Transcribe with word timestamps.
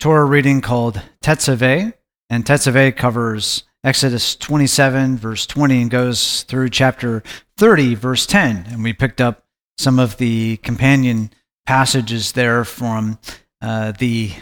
Torah 0.00 0.24
reading 0.24 0.62
called 0.62 1.02
Tetzaveh, 1.22 1.92
and 2.30 2.44
Tetzaveh 2.46 2.96
covers 2.96 3.64
Exodus 3.84 4.34
27, 4.34 5.18
verse 5.18 5.46
20, 5.46 5.82
and 5.82 5.90
goes 5.90 6.42
through 6.44 6.70
chapter 6.70 7.22
30, 7.58 7.96
verse 7.96 8.24
10. 8.24 8.64
And 8.70 8.82
we 8.82 8.94
picked 8.94 9.20
up 9.20 9.44
some 9.76 9.98
of 9.98 10.16
the 10.16 10.56
companion 10.58 11.30
passages 11.66 12.32
there 12.32 12.64
from 12.64 13.18
uh, 13.60 13.92
the 13.92 14.32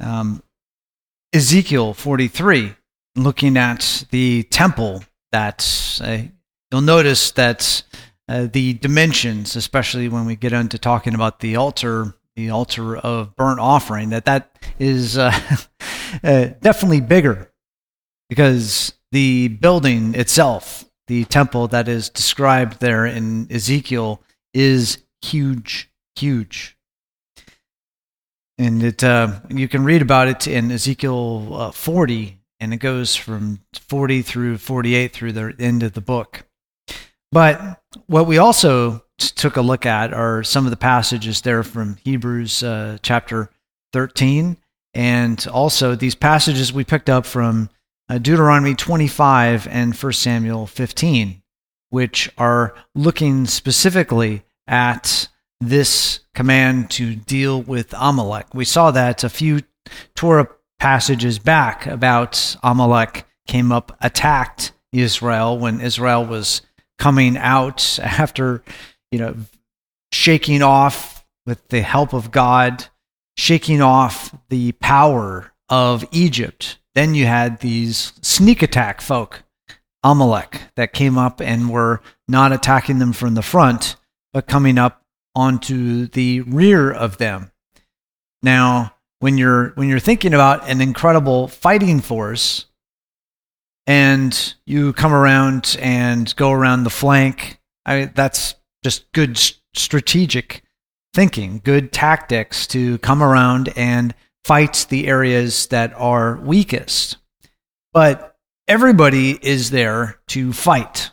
um, 0.00 0.42
Ezekiel 1.34 1.92
43, 1.92 2.74
looking 3.14 3.58
at 3.58 4.06
the 4.10 4.44
temple. 4.44 5.04
That 5.32 6.00
uh, 6.02 6.22
you'll 6.72 6.80
notice 6.80 7.30
that 7.32 7.82
uh, 8.26 8.46
the 8.50 8.72
dimensions, 8.72 9.54
especially 9.54 10.08
when 10.08 10.24
we 10.24 10.34
get 10.34 10.54
into 10.54 10.78
talking 10.78 11.14
about 11.14 11.40
the 11.40 11.56
altar 11.56 12.14
the 12.36 12.50
altar 12.50 12.96
of 12.96 13.36
burnt 13.36 13.60
offering, 13.60 14.10
that 14.10 14.24
that 14.24 14.58
is 14.78 15.16
uh, 15.16 15.32
uh, 16.24 16.46
definitely 16.60 17.00
bigger 17.00 17.50
because 18.28 18.94
the 19.12 19.48
building 19.48 20.14
itself, 20.14 20.84
the 21.06 21.24
temple 21.24 21.68
that 21.68 21.88
is 21.88 22.08
described 22.08 22.80
there 22.80 23.06
in 23.06 23.46
Ezekiel, 23.50 24.20
is 24.52 24.98
huge, 25.22 25.90
huge. 26.16 26.76
And 28.58 28.82
it, 28.82 29.02
uh, 29.02 29.40
you 29.48 29.68
can 29.68 29.84
read 29.84 30.02
about 30.02 30.28
it 30.28 30.46
in 30.46 30.70
Ezekiel 30.70 31.48
uh, 31.52 31.70
40, 31.72 32.40
and 32.60 32.72
it 32.72 32.78
goes 32.78 33.16
from 33.16 33.60
40 33.74 34.22
through 34.22 34.58
48 34.58 35.12
through 35.12 35.32
the 35.32 35.54
end 35.58 35.82
of 35.82 35.92
the 35.92 36.00
book. 36.00 36.46
But 37.32 37.82
what 38.06 38.26
we 38.26 38.38
also 38.38 39.03
took 39.18 39.56
a 39.56 39.62
look 39.62 39.86
at 39.86 40.12
are 40.12 40.42
some 40.42 40.64
of 40.64 40.70
the 40.70 40.76
passages 40.76 41.42
there 41.42 41.62
from 41.62 41.96
Hebrews 42.04 42.62
uh, 42.62 42.98
chapter 43.02 43.50
13, 43.92 44.56
and 44.92 45.46
also 45.52 45.94
these 45.94 46.14
passages 46.14 46.72
we 46.72 46.84
picked 46.84 47.10
up 47.10 47.26
from 47.26 47.70
uh, 48.08 48.18
Deuteronomy 48.18 48.74
25 48.74 49.66
and 49.68 49.94
1 49.94 50.12
Samuel 50.12 50.66
15, 50.66 51.42
which 51.90 52.30
are 52.36 52.74
looking 52.94 53.46
specifically 53.46 54.42
at 54.66 55.28
this 55.60 56.20
command 56.34 56.90
to 56.90 57.14
deal 57.14 57.62
with 57.62 57.94
Amalek. 57.96 58.54
We 58.54 58.64
saw 58.64 58.90
that 58.90 59.24
a 59.24 59.28
few 59.28 59.60
Torah 60.14 60.48
passages 60.78 61.38
back 61.38 61.86
about 61.86 62.56
Amalek 62.62 63.26
came 63.46 63.72
up, 63.72 63.96
attacked 64.00 64.72
Israel 64.92 65.58
when 65.58 65.80
Israel 65.80 66.24
was 66.24 66.62
coming 66.98 67.36
out 67.36 67.98
after 68.02 68.62
you 69.14 69.20
know, 69.20 69.36
shaking 70.10 70.60
off 70.60 71.24
with 71.46 71.68
the 71.68 71.82
help 71.82 72.12
of 72.12 72.32
God, 72.32 72.86
shaking 73.36 73.80
off 73.80 74.36
the 74.48 74.72
power 74.72 75.52
of 75.68 76.04
Egypt. 76.10 76.78
Then 76.96 77.14
you 77.14 77.26
had 77.26 77.60
these 77.60 78.12
sneak 78.22 78.60
attack 78.60 79.00
folk, 79.00 79.44
Amalek, 80.02 80.62
that 80.74 80.92
came 80.92 81.16
up 81.16 81.40
and 81.40 81.70
were 81.70 82.00
not 82.26 82.50
attacking 82.50 82.98
them 82.98 83.12
from 83.12 83.34
the 83.34 83.42
front, 83.42 83.94
but 84.32 84.48
coming 84.48 84.78
up 84.78 85.02
onto 85.36 86.08
the 86.08 86.40
rear 86.40 86.90
of 86.90 87.18
them. 87.18 87.52
Now, 88.42 88.96
when 89.20 89.38
you're 89.38 89.68
when 89.76 89.88
you're 89.88 90.00
thinking 90.00 90.34
about 90.34 90.68
an 90.68 90.80
incredible 90.80 91.46
fighting 91.46 92.00
force 92.00 92.66
and 93.86 94.54
you 94.66 94.92
come 94.92 95.14
around 95.14 95.76
and 95.78 96.34
go 96.34 96.50
around 96.50 96.82
the 96.82 96.90
flank, 96.90 97.60
I, 97.86 98.06
that's 98.06 98.56
just 98.84 99.10
good 99.12 99.38
strategic 99.74 100.62
thinking, 101.14 101.60
good 101.64 101.92
tactics 101.92 102.66
to 102.68 102.98
come 102.98 103.22
around 103.22 103.72
and 103.76 104.14
fight 104.44 104.86
the 104.90 105.06
areas 105.06 105.66
that 105.68 105.92
are 105.94 106.36
weakest. 106.36 107.16
But 107.92 108.36
everybody 108.68 109.38
is 109.40 109.70
there 109.70 110.20
to 110.28 110.52
fight. 110.52 111.10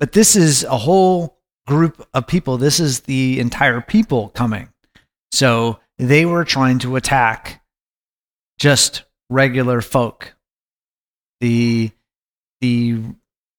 But 0.00 0.12
this 0.12 0.34
is 0.34 0.64
a 0.64 0.78
whole 0.78 1.38
group 1.66 2.08
of 2.12 2.26
people. 2.26 2.58
This 2.58 2.80
is 2.80 3.00
the 3.00 3.38
entire 3.38 3.80
people 3.80 4.30
coming. 4.30 4.70
So 5.30 5.78
they 5.98 6.26
were 6.26 6.44
trying 6.44 6.80
to 6.80 6.96
attack 6.96 7.62
just 8.58 9.04
regular 9.28 9.80
folk. 9.80 10.34
The 11.40 11.90
the 12.60 13.02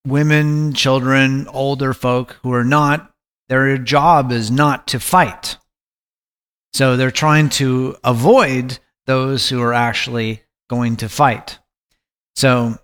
women, 0.06 0.74
children, 0.74 1.48
older 1.48 1.94
folk 1.94 2.38
who 2.44 2.54
are 2.54 2.64
not 2.64 3.11
their 3.52 3.78
job 3.78 4.32
is 4.32 4.50
not 4.50 4.88
to 4.88 4.98
fight. 4.98 5.58
So 6.72 6.96
they're 6.96 7.12
trying 7.12 7.50
to 7.50 7.98
avoid 8.02 8.80
those 9.08 9.50
who 9.50 9.62
are 9.62 9.74
actually 9.74 10.44
going 10.70 10.96
to 10.96 11.10
fight. 11.10 11.60
So 12.38 12.78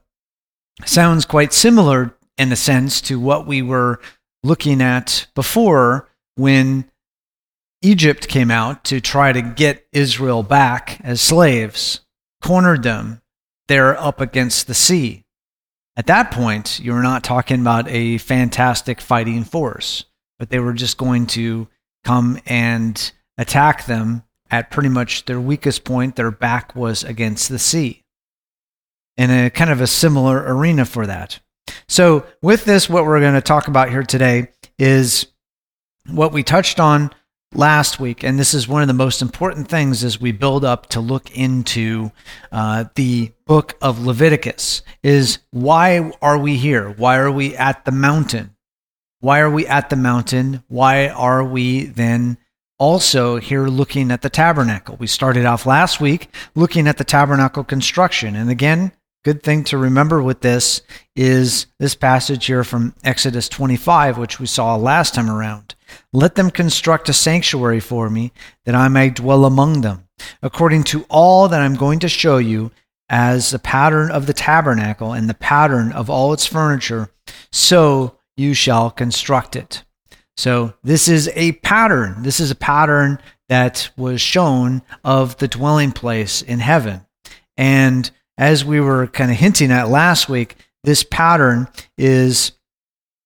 sounds 0.83 1.23
quite 1.23 1.53
similar 1.53 2.17
in 2.38 2.51
a 2.51 2.57
sense 2.57 3.00
to 3.03 3.17
what 3.17 3.47
we 3.47 3.61
were 3.61 4.01
looking 4.44 4.81
at 4.81 5.28
before 5.35 6.09
when 6.35 6.91
Egypt 7.81 8.28
came 8.28 8.51
out 8.51 8.84
to 8.84 8.99
try 8.99 9.31
to 9.31 9.41
get 9.41 9.88
Israel 9.94 10.44
back 10.44 10.99
as 11.01 11.22
slaves, 11.22 12.01
cornered 12.44 12.84
them 12.84 13.22
there 13.69 13.97
up 13.97 14.19
against 14.19 14.67
the 14.67 14.73
sea. 14.73 15.23
At 15.95 16.07
that 16.07 16.29
point, 16.29 16.81
you're 16.81 17.01
not 17.01 17.23
talking 17.23 17.61
about 17.61 17.88
a 17.88 18.17
fantastic 18.17 18.99
fighting 18.99 19.45
force 19.45 20.03
but 20.40 20.50
they 20.50 20.59
were 20.59 20.74
just 20.74 20.98
going 20.98 21.25
to 21.28 21.68
come 22.03 22.40
and 22.46 23.12
attack 23.38 23.86
them 23.86 24.24
at 24.50 24.72
pretty 24.72 24.90
much 24.90 25.25
their 25.25 25.42
weakest 25.42 25.84
point. 25.84 26.16
Their 26.16 26.31
back 26.31 26.75
was 26.75 27.03
against 27.03 27.50
the 27.50 27.59
sea. 27.59 28.03
In 29.18 29.31
a 29.31 29.50
kind 29.50 29.72
of 29.72 29.81
a 29.81 29.88
similar 29.88 30.44
arena 30.46 30.86
for 30.86 31.08
that. 31.08 31.40
So, 31.88 32.26
with 32.42 32.66
this, 32.66 32.90
what 32.90 33.06
we're 33.06 33.20
going 33.20 33.34
to 33.34 33.42
talk 33.42 33.68
about 33.68 33.90
here 33.90 34.03
today 34.03 34.50
is 34.78 35.28
what 36.09 36.31
we 36.31 36.44
touched 36.44 36.80
on 36.80 37.12
last 37.53 38.00
week, 38.00 38.24
and 38.24 38.38
this 38.38 38.53
is 38.53 38.68
one 38.68 38.81
of 38.81 38.88
the 38.88 38.94
most 38.94 39.22
important 39.22 39.68
things 39.68 40.03
as 40.03 40.20
we 40.20 40.31
build 40.31 40.64
up 40.64 40.88
to 40.90 41.00
look 41.00 41.36
into 41.36 42.12
uh, 42.52 42.86
the 42.96 43.31
book 43.46 43.76
of 43.81 44.06
Leviticus. 44.06 44.81
Is 45.03 45.40
why 45.52 46.12
are 46.22 46.38
we 46.38 46.58
here? 46.58 46.90
Why 46.90 47.18
are 47.18 47.31
we 47.31 47.56
at 47.56 47.86
the 47.86 47.92
mountain? 47.92 48.56
Why 49.19 49.39
are 49.39 49.50
we 49.50 49.66
at 49.66 49.89
the 49.89 49.95
mountain? 49.95 50.63
Why 50.67 51.07
are 51.07 51.44
we 51.44 51.85
then 51.85 52.38
also 52.78 53.38
here 53.38 53.67
looking 53.67 54.11
at 54.11 54.22
the 54.22 54.29
tabernacle? 54.29 54.95
We 55.00 55.07
started 55.07 55.45
off 55.45 55.66
last 55.66 56.00
week 56.00 56.29
looking 56.53 56.88
at 56.88 56.97
the 56.97 57.03
tabernacle 57.03 57.63
construction. 57.63 58.35
And 58.35 58.51
again, 58.51 58.91
good 59.25 59.41
thing 59.41 59.64
to 59.66 59.78
remember 59.78 60.22
with 60.22 60.41
this 60.41 60.81
is 61.16 61.66
this 61.79 61.96
passage 61.96 62.46
here 62.46 62.64
from 62.64 62.93
Exodus 63.03 63.49
25, 63.49 64.19
which 64.19 64.40
we 64.40 64.46
saw 64.46 64.75
last 64.75 65.16
time 65.16 65.31
around. 65.31 65.73
Let 66.13 66.35
them 66.35 66.52
construct 66.52 67.09
a 67.09 67.13
sanctuary 67.13 67.79
for 67.79 68.11
me, 68.11 68.31
that 68.66 68.75
I 68.75 68.87
may 68.87 69.09
dwell 69.09 69.46
among 69.46 69.81
them, 69.81 70.08
according 70.43 70.84
to 70.85 71.05
all 71.09 71.47
that 71.47 71.61
I'm 71.61 71.75
going 71.75 71.99
to 71.99 72.09
show 72.09 72.37
you 72.37 72.72
as 73.09 73.49
the 73.49 73.59
pattern 73.59 74.11
of 74.11 74.28
the 74.28 74.34
tabernacle 74.34 75.13
and 75.13 75.28
the 75.28 75.34
pattern 75.34 75.91
of 75.91 76.09
all 76.09 76.34
its 76.34 76.46
furniture. 76.46 77.09
So 77.52 78.16
you 78.37 78.53
shall 78.53 78.89
construct 78.91 79.55
it. 79.55 79.84
So 80.37 80.73
this 80.84 81.07
is 81.07 81.29
a 81.34 81.53
pattern. 81.53 82.22
This 82.22 82.39
is 82.39 82.51
a 82.51 82.55
pattern 82.55 83.19
that 83.49 83.89
was 83.97 84.22
shown 84.22 84.84
of 85.03 85.37
the 85.37 85.47
dwelling 85.47 85.91
place 85.91 86.41
in 86.41 86.59
heaven. 86.59 87.05
And 87.57 88.09
as 88.37 88.63
we 88.63 88.79
were 88.79 89.07
kind 89.07 89.31
of 89.31 89.37
hinting 89.37 89.72
at 89.72 89.89
last 89.89 90.29
week, 90.29 90.55
this 90.84 91.03
pattern 91.03 91.67
is 91.97 92.51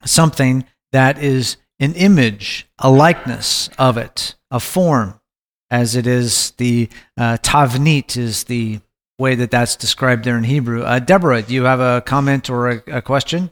something 0.05 0.65
that 0.93 1.21
is 1.21 1.57
an 1.79 1.93
image, 1.95 2.67
a 2.79 2.89
likeness 2.89 3.69
of 3.77 3.97
it, 3.97 4.35
a 4.49 4.59
form, 4.59 5.19
as 5.69 5.95
it 5.95 6.07
is 6.07 6.51
the 6.51 6.89
uh, 7.17 7.37
tavnit 7.41 8.17
is 8.17 8.45
the 8.45 8.79
way 9.19 9.35
that 9.35 9.51
that's 9.51 9.75
described 9.75 10.23
there 10.23 10.37
in 10.37 10.43
Hebrew. 10.43 10.83
Uh, 10.83 10.99
Deborah, 10.99 11.41
do 11.41 11.53
you 11.53 11.63
have 11.63 11.79
a 11.79 12.01
comment 12.01 12.49
or 12.49 12.69
a, 12.69 12.83
a 12.87 13.01
question? 13.01 13.51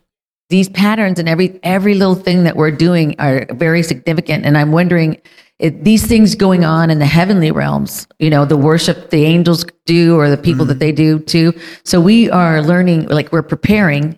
These 0.50 0.69
patterns 0.69 1.19
and 1.19 1.30
every 1.30 1.60
every 1.63 1.94
little 1.94 2.16
thing 2.16 2.44
that 2.44 2.56
we're 2.56 2.72
doing 2.72 3.16
are 3.19 3.46
very 3.51 3.84
significant 3.84 4.46
and 4.46 4.57
i'm 4.57 4.72
wondering 4.72 5.22
these 5.60 6.07
things 6.07 6.36
going 6.36 6.63
on 6.63 6.90
in 6.90 7.00
the 7.00 7.06
heavenly 7.06 7.51
realms, 7.51 8.07
you 8.18 8.30
know, 8.30 8.46
the 8.46 8.56
worship 8.56 9.10
the 9.10 9.25
angels 9.25 9.66
do 9.86 10.16
or 10.18 10.30
the 10.30 10.38
people 10.38 10.66
that 10.66 10.80
they 10.80 10.94
do 10.94 11.19
too. 11.19 11.54
So 11.84 12.00
we 12.00 12.30
are 12.30 12.62
learning, 12.62 13.07
like 13.07 13.31
we're 13.34 13.44
preparing 13.44 14.18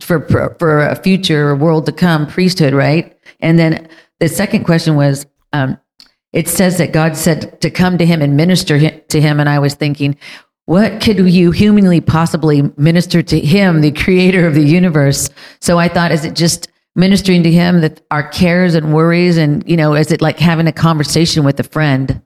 for, 0.00 0.26
for, 0.28 0.56
for 0.58 0.80
a 0.80 0.96
future 0.96 1.54
world 1.54 1.84
to 1.86 1.92
come 1.92 2.26
priesthood, 2.26 2.72
right? 2.72 3.16
And 3.40 3.58
then 3.58 3.88
the 4.20 4.28
second 4.28 4.64
question 4.64 4.96
was, 4.96 5.26
um, 5.52 5.78
it 6.32 6.48
says 6.48 6.78
that 6.78 6.92
God 6.92 7.16
said 7.16 7.60
to 7.60 7.70
come 7.70 7.98
to 7.98 8.06
him 8.06 8.20
and 8.20 8.36
minister 8.36 8.90
to 8.90 9.20
him. 9.20 9.38
And 9.38 9.48
I 9.48 9.58
was 9.58 9.74
thinking, 9.74 10.16
what 10.66 11.02
could 11.02 11.18
you 11.18 11.50
humanly 11.50 12.00
possibly 12.00 12.62
minister 12.76 13.22
to 13.22 13.40
him, 13.40 13.80
the 13.80 13.92
creator 13.92 14.46
of 14.46 14.54
the 14.54 14.62
universe? 14.62 15.30
So 15.60 15.78
I 15.78 15.88
thought, 15.88 16.10
is 16.10 16.24
it 16.24 16.34
just 16.34 16.68
ministering 16.96 17.42
to 17.42 17.50
him 17.50 17.80
that 17.82 18.00
our 18.10 18.26
cares 18.28 18.74
and 18.74 18.94
worries 18.94 19.36
and, 19.36 19.68
you 19.68 19.76
know, 19.76 19.94
is 19.94 20.10
it 20.10 20.22
like 20.22 20.38
having 20.38 20.66
a 20.66 20.72
conversation 20.72 21.44
with 21.44 21.60
a 21.60 21.64
friend? 21.64 22.22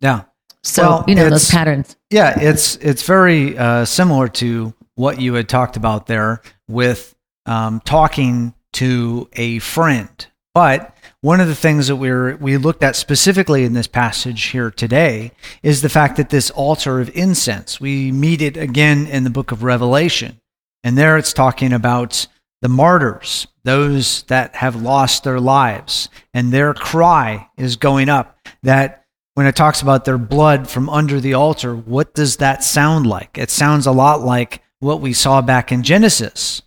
Yeah. 0.00 0.24
So, 0.62 0.82
Well, 0.82 1.04
you 1.06 1.14
know, 1.14 1.30
those 1.30 1.50
patterns. 1.50 1.94
Yeah, 2.10 2.38
it's 2.40 2.76
it's 2.76 3.02
very 3.02 3.56
uh, 3.58 3.84
similar 3.84 4.28
to 4.28 4.72
what 4.94 5.20
you 5.20 5.34
had 5.34 5.48
talked 5.48 5.76
about 5.76 6.06
there 6.06 6.40
with 6.68 7.14
um, 7.44 7.80
talking 7.84 8.54
to 8.74 9.28
a 9.34 9.58
friend. 9.58 10.26
But 10.54 10.93
one 11.24 11.40
of 11.40 11.48
the 11.48 11.54
things 11.54 11.86
that 11.86 11.96
we're 11.96 12.36
we 12.36 12.58
looked 12.58 12.82
at 12.82 12.94
specifically 12.94 13.64
in 13.64 13.72
this 13.72 13.86
passage 13.86 14.42
here 14.48 14.70
today 14.70 15.32
is 15.62 15.80
the 15.80 15.88
fact 15.88 16.18
that 16.18 16.28
this 16.28 16.50
altar 16.50 17.00
of 17.00 17.08
incense 17.16 17.80
we 17.80 18.12
meet 18.12 18.42
it 18.42 18.58
again 18.58 19.06
in 19.06 19.24
the 19.24 19.30
book 19.30 19.50
of 19.50 19.62
Revelation, 19.62 20.38
and 20.82 20.98
there 20.98 21.16
it's 21.16 21.32
talking 21.32 21.72
about 21.72 22.26
the 22.60 22.68
martyrs, 22.68 23.46
those 23.62 24.24
that 24.24 24.56
have 24.56 24.76
lost 24.76 25.24
their 25.24 25.40
lives, 25.40 26.10
and 26.34 26.52
their 26.52 26.74
cry 26.74 27.48
is 27.56 27.76
going 27.76 28.10
up 28.10 28.38
that 28.62 29.06
when 29.32 29.46
it 29.46 29.56
talks 29.56 29.80
about 29.80 30.04
their 30.04 30.18
blood 30.18 30.68
from 30.68 30.90
under 30.90 31.20
the 31.20 31.32
altar, 31.32 31.74
what 31.74 32.12
does 32.12 32.36
that 32.36 32.62
sound 32.62 33.06
like? 33.06 33.38
It 33.38 33.50
sounds 33.50 33.86
a 33.86 33.92
lot 33.92 34.20
like 34.20 34.62
what 34.80 35.00
we 35.00 35.14
saw 35.14 35.40
back 35.40 35.72
in 35.72 35.84
Genesis, 35.84 36.60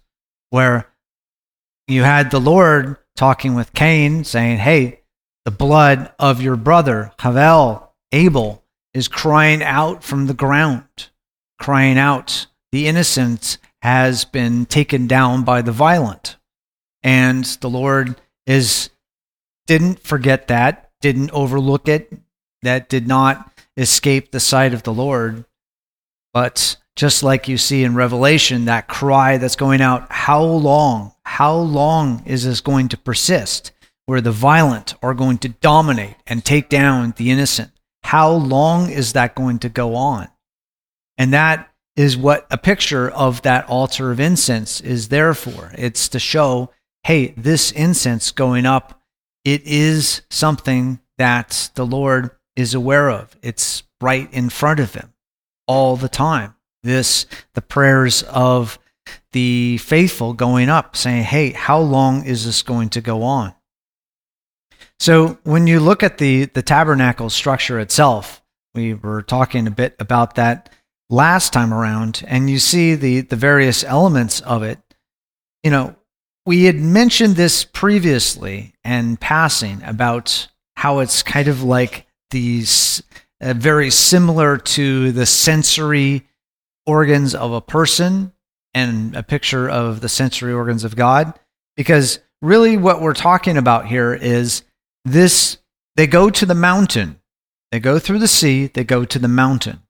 where 0.49 0.87
you 1.87 2.01
had 2.01 2.31
the 2.31 2.41
Lord 2.41 2.97
talking 3.17 3.55
with 3.55 3.73
Cain, 3.73 4.23
saying, 4.23 4.59
Hey, 4.59 5.01
the 5.43 5.51
blood 5.51 6.13
of 6.19 6.41
your 6.41 6.55
brother, 6.55 7.11
Havel, 7.19 7.93
Abel, 8.13 8.63
is 8.93 9.07
crying 9.07 9.61
out 9.61 10.03
from 10.03 10.27
the 10.27 10.33
ground, 10.33 11.09
crying 11.59 11.97
out, 11.97 12.47
The 12.71 12.87
innocent 12.87 13.57
has 13.81 14.23
been 14.23 14.65
taken 14.65 15.07
down 15.07 15.43
by 15.43 15.61
the 15.61 15.71
violent. 15.71 16.37
And 17.03 17.43
the 17.45 17.69
Lord 17.69 18.19
is 18.45 18.89
didn't 19.67 19.99
forget 19.99 20.47
that, 20.47 20.91
didn't 21.01 21.31
overlook 21.31 21.87
it, 21.87 22.11
that 22.63 22.89
did 22.89 23.07
not 23.07 23.51
escape 23.75 24.31
the 24.31 24.39
sight 24.39 24.73
of 24.73 24.83
the 24.83 24.93
Lord. 24.93 25.45
But 26.33 26.77
just 26.95 27.21
like 27.21 27.47
you 27.47 27.57
see 27.57 27.83
in 27.83 27.95
Revelation, 27.95 28.65
that 28.65 28.87
cry 28.87 29.37
that's 29.37 29.55
going 29.55 29.81
out, 29.81 30.11
how 30.11 30.43
long, 30.43 31.13
how 31.37 31.53
long 31.53 32.23
is 32.25 32.45
this 32.45 32.61
going 32.61 32.87
to 32.87 32.97
persist? 32.97 33.71
Where 34.07 34.21
the 34.21 34.31
violent 34.31 34.95
are 35.03 35.13
going 35.13 35.37
to 35.39 35.49
dominate 35.49 36.15
and 36.25 36.43
take 36.43 36.67
down 36.67 37.13
the 37.15 37.29
innocent. 37.29 37.69
How 38.01 38.31
long 38.31 38.89
is 38.89 39.13
that 39.13 39.35
going 39.35 39.59
to 39.59 39.69
go 39.69 39.93
on? 39.93 40.29
And 41.15 41.31
that 41.33 41.71
is 41.95 42.17
what 42.17 42.47
a 42.49 42.57
picture 42.57 43.07
of 43.11 43.43
that 43.43 43.69
altar 43.69 44.09
of 44.09 44.19
incense 44.19 44.81
is 44.81 45.09
there 45.09 45.35
for. 45.35 45.75
It's 45.77 46.09
to 46.09 46.17
show, 46.17 46.71
hey, 47.03 47.35
this 47.37 47.71
incense 47.71 48.31
going 48.31 48.65
up, 48.65 48.99
it 49.45 49.61
is 49.63 50.23
something 50.31 51.01
that 51.19 51.69
the 51.75 51.85
Lord 51.85 52.31
is 52.55 52.73
aware 52.73 53.11
of. 53.11 53.37
It's 53.43 53.83
right 54.01 54.27
in 54.33 54.49
front 54.49 54.79
of 54.79 54.95
him 54.95 55.13
all 55.67 55.97
the 55.97 56.09
time. 56.09 56.55
This, 56.81 57.27
the 57.53 57.61
prayers 57.61 58.23
of 58.23 58.79
the 59.37 59.77
faithful 59.77 60.33
going 60.33 60.67
up, 60.67 60.95
saying, 60.95 61.21
hey, 61.21 61.51
how 61.51 61.79
long 61.79 62.25
is 62.25 62.43
this 62.43 62.63
going 62.63 62.89
to 62.89 63.01
go 63.01 63.21
on? 63.21 63.53
So 64.99 65.37
when 65.43 65.67
you 65.67 65.79
look 65.79 66.01
at 66.01 66.17
the, 66.17 66.45
the 66.45 66.63
tabernacle 66.63 67.29
structure 67.29 67.79
itself, 67.79 68.41
we 68.73 68.95
were 68.95 69.21
talking 69.21 69.67
a 69.67 69.71
bit 69.71 69.95
about 69.99 70.33
that 70.35 70.71
last 71.11 71.53
time 71.53 71.71
around, 71.71 72.23
and 72.25 72.49
you 72.49 72.57
see 72.57 72.95
the, 72.95 73.21
the 73.21 73.35
various 73.35 73.83
elements 73.83 74.39
of 74.39 74.63
it. 74.63 74.79
You 75.63 75.69
know, 75.69 75.95
we 76.47 76.63
had 76.63 76.77
mentioned 76.77 77.35
this 77.35 77.63
previously 77.63 78.73
and 78.83 79.21
passing 79.21 79.83
about 79.83 80.47
how 80.77 80.97
it's 80.97 81.21
kind 81.21 81.47
of 81.47 81.61
like 81.61 82.07
these 82.31 83.03
uh, 83.39 83.53
very 83.53 83.91
similar 83.91 84.57
to 84.57 85.11
the 85.11 85.27
sensory 85.27 86.27
organs 86.87 87.35
of 87.35 87.51
a 87.51 87.61
person 87.61 88.33
and 88.77 89.15
a 89.15 89.23
picture 89.23 89.67
of 89.67 90.01
the 90.01 90.09
sensory 90.09 90.53
organs 90.53 90.83
of 90.83 90.95
God. 90.95 91.33
Because 91.75 92.19
really, 92.43 92.77
what 92.77 93.01
we're 93.01 93.13
talking 93.13 93.57
about 93.57 93.87
here 93.87 94.13
is 94.13 94.63
this 95.03 95.57
they 95.95 96.05
go 96.05 96.29
to 96.29 96.45
the 96.45 96.53
mountain, 96.53 97.19
they 97.71 97.79
go 97.79 97.97
through 97.97 98.19
the 98.19 98.27
sea, 98.27 98.67
they 98.67 98.83
go 98.83 99.03
to 99.03 99.17
the 99.17 99.27
mountain. 99.27 99.81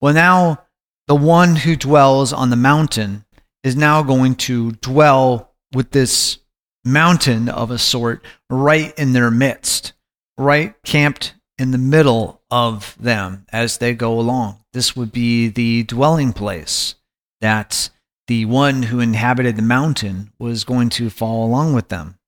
Well, 0.00 0.14
now 0.14 0.64
the 1.08 1.16
one 1.16 1.56
who 1.56 1.74
dwells 1.74 2.32
on 2.32 2.50
the 2.50 2.56
mountain 2.56 3.24
is 3.64 3.74
now 3.74 4.02
going 4.02 4.36
to 4.36 4.72
dwell 4.72 5.52
with 5.72 5.90
this 5.90 6.38
mountain 6.84 7.48
of 7.48 7.72
a 7.72 7.78
sort 7.78 8.24
right 8.48 8.96
in 8.96 9.12
their 9.12 9.30
midst, 9.30 9.92
right 10.38 10.74
camped 10.84 11.34
in 11.58 11.72
the 11.72 11.78
middle 11.78 12.42
of 12.48 12.96
them 13.00 13.44
as 13.52 13.78
they 13.78 13.92
go 13.92 14.20
along. 14.20 14.60
This 14.72 14.94
would 14.94 15.10
be 15.10 15.48
the 15.48 15.82
dwelling 15.82 16.32
place 16.32 16.94
that 17.40 17.90
the 18.26 18.44
one 18.46 18.84
who 18.84 19.00
inhabited 19.00 19.56
the 19.56 19.62
mountain 19.62 20.30
was 20.38 20.64
going 20.64 20.88
to 20.90 21.10
follow 21.10 21.44
along 21.44 21.74
with 21.74 21.88
them. 21.88 22.18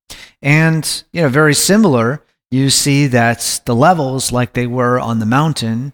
And, 0.43 1.05
you 1.13 1.23
know, 1.23 1.29
very 1.29 1.55
similar, 1.55 2.23
you 2.51 2.71
see 2.71 3.07
that 3.09 3.61
the 3.65 3.75
levels, 3.75 4.31
like 4.31 4.53
they 4.53 4.67
were 4.67 5.01
on 5.01 5.19
the 5.19 5.27
mountain, 5.27 5.93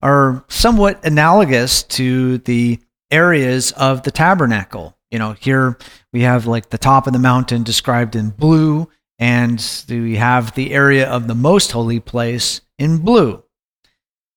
are 0.00 0.44
somewhat 0.48 1.04
analogous 1.04 1.82
to 1.82 2.38
the 2.38 2.80
areas 3.10 3.72
of 3.72 4.02
the 4.02 4.10
tabernacle. 4.10 4.96
You 5.10 5.18
know, 5.18 5.32
here 5.32 5.78
we 6.12 6.22
have 6.22 6.46
like 6.46 6.70
the 6.70 6.78
top 6.78 7.06
of 7.06 7.12
the 7.12 7.18
mountain 7.18 7.62
described 7.62 8.16
in 8.16 8.30
blue, 8.30 8.88
and 9.18 9.84
we 9.88 10.16
have 10.16 10.54
the 10.54 10.72
area 10.72 11.08
of 11.08 11.28
the 11.28 11.34
most 11.34 11.72
holy 11.72 12.00
place 12.00 12.62
in 12.78 12.98
blue, 12.98 13.44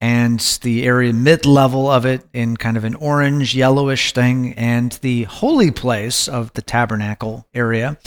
and 0.01 0.39
the 0.61 0.85
area 0.85 1.13
mid 1.13 1.45
level 1.45 1.89
of 1.89 2.05
it 2.05 2.25
in 2.33 2.57
kind 2.57 2.77
of 2.77 2.83
an 2.83 2.95
orange 2.95 3.55
yellowish 3.55 4.13
thing, 4.13 4.53
and 4.53 4.93
the 5.01 5.23
holy 5.23 5.71
place 5.71 6.27
of 6.27 6.53
the 6.53 6.61
tabernacle 6.61 7.47
area 7.53 7.97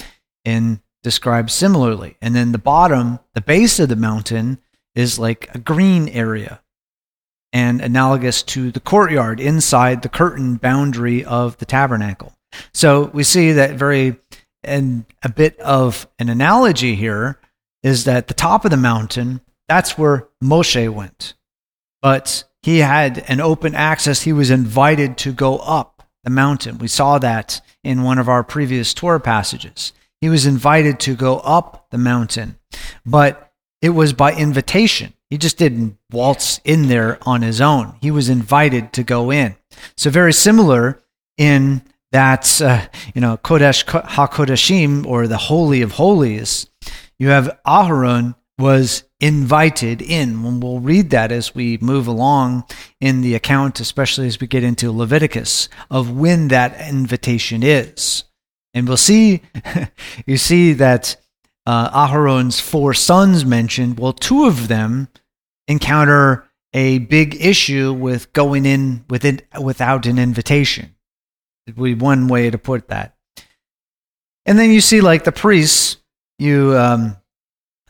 in 0.44 0.80
described 1.02 1.50
similarly. 1.50 2.16
And 2.20 2.34
then 2.34 2.52
the 2.52 2.58
bottom, 2.58 3.20
the 3.34 3.40
base 3.40 3.78
of 3.78 3.88
the 3.88 3.96
mountain, 3.96 4.58
is 4.94 5.18
like 5.18 5.48
a 5.54 5.58
green 5.58 6.08
area 6.08 6.60
and 7.52 7.80
analogous 7.80 8.42
to 8.42 8.70
the 8.70 8.80
courtyard 8.80 9.40
inside 9.40 10.02
the 10.02 10.08
curtain 10.08 10.56
boundary 10.56 11.24
of 11.24 11.56
the 11.58 11.64
tabernacle. 11.64 12.34
So 12.74 13.04
we 13.04 13.22
see 13.22 13.52
that 13.52 13.72
very, 13.72 14.16
and 14.62 15.04
a 15.22 15.28
bit 15.28 15.58
of 15.60 16.08
an 16.18 16.28
analogy 16.28 16.94
here 16.94 17.38
is 17.82 18.04
that 18.04 18.28
the 18.28 18.34
top 18.34 18.64
of 18.64 18.70
the 18.70 18.76
mountain, 18.76 19.40
that's 19.68 19.96
where 19.96 20.28
Moshe 20.42 20.92
went. 20.92 21.34
But 22.02 22.44
he 22.62 22.78
had 22.78 23.24
an 23.28 23.40
open 23.40 23.74
access. 23.74 24.22
He 24.22 24.32
was 24.32 24.50
invited 24.50 25.16
to 25.18 25.32
go 25.32 25.58
up 25.58 26.02
the 26.24 26.30
mountain. 26.30 26.78
We 26.78 26.88
saw 26.88 27.18
that 27.18 27.60
in 27.82 28.02
one 28.02 28.18
of 28.18 28.28
our 28.28 28.44
previous 28.44 28.92
Torah 28.94 29.20
passages. 29.20 29.92
He 30.20 30.28
was 30.28 30.46
invited 30.46 30.98
to 31.00 31.14
go 31.14 31.38
up 31.38 31.86
the 31.90 31.98
mountain, 31.98 32.58
but 33.06 33.52
it 33.80 33.90
was 33.90 34.12
by 34.12 34.34
invitation. 34.34 35.14
He 35.30 35.38
just 35.38 35.58
didn't 35.58 35.96
waltz 36.10 36.60
in 36.64 36.88
there 36.88 37.18
on 37.22 37.42
his 37.42 37.60
own. 37.60 37.96
He 38.00 38.10
was 38.10 38.28
invited 38.28 38.92
to 38.94 39.04
go 39.04 39.30
in. 39.30 39.54
So 39.96 40.10
very 40.10 40.32
similar 40.32 41.00
in 41.36 41.82
that, 42.10 42.60
uh, 42.60 42.86
you 43.14 43.20
know, 43.20 43.36
Kodesh 43.36 43.84
HaKodeshim 43.84 45.06
or 45.06 45.26
the 45.26 45.36
Holy 45.36 45.82
of 45.82 45.92
Holies. 45.92 46.68
You 47.18 47.28
have 47.28 47.58
Aharon 47.66 48.34
was 48.58 49.04
invited 49.20 50.00
in. 50.00 50.44
And 50.44 50.62
we'll 50.62 50.80
read 50.80 51.10
that 51.10 51.32
as 51.32 51.54
we 51.54 51.78
move 51.78 52.06
along 52.06 52.64
in 53.00 53.20
the 53.20 53.34
account, 53.34 53.80
especially 53.80 54.26
as 54.26 54.40
we 54.40 54.46
get 54.46 54.64
into 54.64 54.92
Leviticus, 54.92 55.68
of 55.90 56.10
when 56.10 56.48
that 56.48 56.88
invitation 56.88 57.62
is. 57.62 58.24
And 58.74 58.86
we'll 58.86 58.96
see, 58.96 59.42
you 60.26 60.36
see 60.36 60.72
that 60.74 61.16
uh, 61.66 62.08
Aharon's 62.08 62.60
four 62.60 62.94
sons 62.94 63.44
mentioned, 63.44 63.98
well, 63.98 64.12
two 64.12 64.46
of 64.46 64.68
them 64.68 65.08
encounter 65.66 66.48
a 66.72 66.98
big 66.98 67.36
issue 67.44 67.92
with 67.92 68.32
going 68.32 68.66
in 68.66 69.04
with 69.08 69.24
it, 69.24 69.46
without 69.60 70.06
an 70.06 70.18
invitation. 70.18 70.94
It 71.66 71.76
would 71.76 71.84
be 71.84 71.94
one 71.94 72.28
way 72.28 72.50
to 72.50 72.58
put 72.58 72.88
that. 72.88 73.16
And 74.46 74.58
then 74.58 74.70
you 74.70 74.80
see, 74.80 75.02
like 75.02 75.24
the 75.24 75.32
priests, 75.32 75.98
you 76.38 76.74
um, 76.76 77.17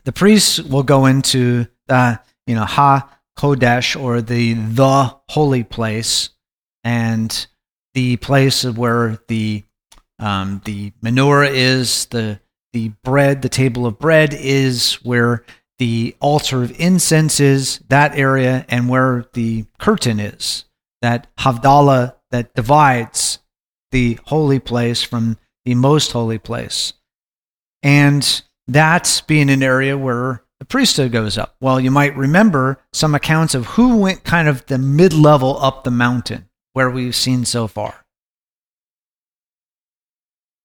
the 0.09 0.13
priests 0.13 0.59
will 0.59 0.81
go 0.81 1.05
into 1.05 1.67
the, 1.85 2.19
you 2.47 2.55
know, 2.55 2.65
Ha 2.65 3.19
Kodesh 3.37 3.95
or 3.95 4.23
the 4.23 4.55
the 4.55 5.15
holy 5.29 5.63
place, 5.63 6.31
and 6.83 7.45
the 7.93 8.17
place 8.17 8.65
where 8.65 9.19
the 9.27 9.63
um, 10.17 10.63
the 10.65 10.93
menorah 11.03 11.51
is, 11.51 12.07
the 12.07 12.39
the 12.73 12.87
bread, 13.03 13.43
the 13.43 13.49
table 13.49 13.85
of 13.85 13.99
bread 13.99 14.33
is 14.33 14.95
where 15.03 15.45
the 15.77 16.15
altar 16.19 16.63
of 16.63 16.79
incense 16.79 17.39
is, 17.39 17.77
that 17.89 18.17
area, 18.17 18.65
and 18.67 18.89
where 18.89 19.27
the 19.33 19.65
curtain 19.77 20.19
is, 20.19 20.65
that 21.03 21.27
Havdalah 21.37 22.15
that 22.31 22.55
divides 22.55 23.37
the 23.91 24.17
holy 24.25 24.59
place 24.59 25.03
from 25.03 25.37
the 25.65 25.75
most 25.75 26.13
holy 26.13 26.39
place. 26.39 26.93
And 27.83 28.41
that's 28.73 29.21
being 29.21 29.49
an 29.49 29.63
area 29.63 29.97
where 29.97 30.43
the 30.59 30.65
priesthood 30.65 31.11
goes 31.11 31.37
up. 31.37 31.55
Well, 31.59 31.79
you 31.79 31.91
might 31.91 32.15
remember 32.15 32.79
some 32.93 33.15
accounts 33.15 33.55
of 33.55 33.65
who 33.65 33.97
went 33.97 34.23
kind 34.23 34.47
of 34.47 34.65
the 34.67 34.77
mid 34.77 35.13
level 35.13 35.57
up 35.59 35.83
the 35.83 35.91
mountain 35.91 36.49
where 36.73 36.89
we've 36.89 37.15
seen 37.15 37.45
so 37.45 37.67
far. 37.67 38.05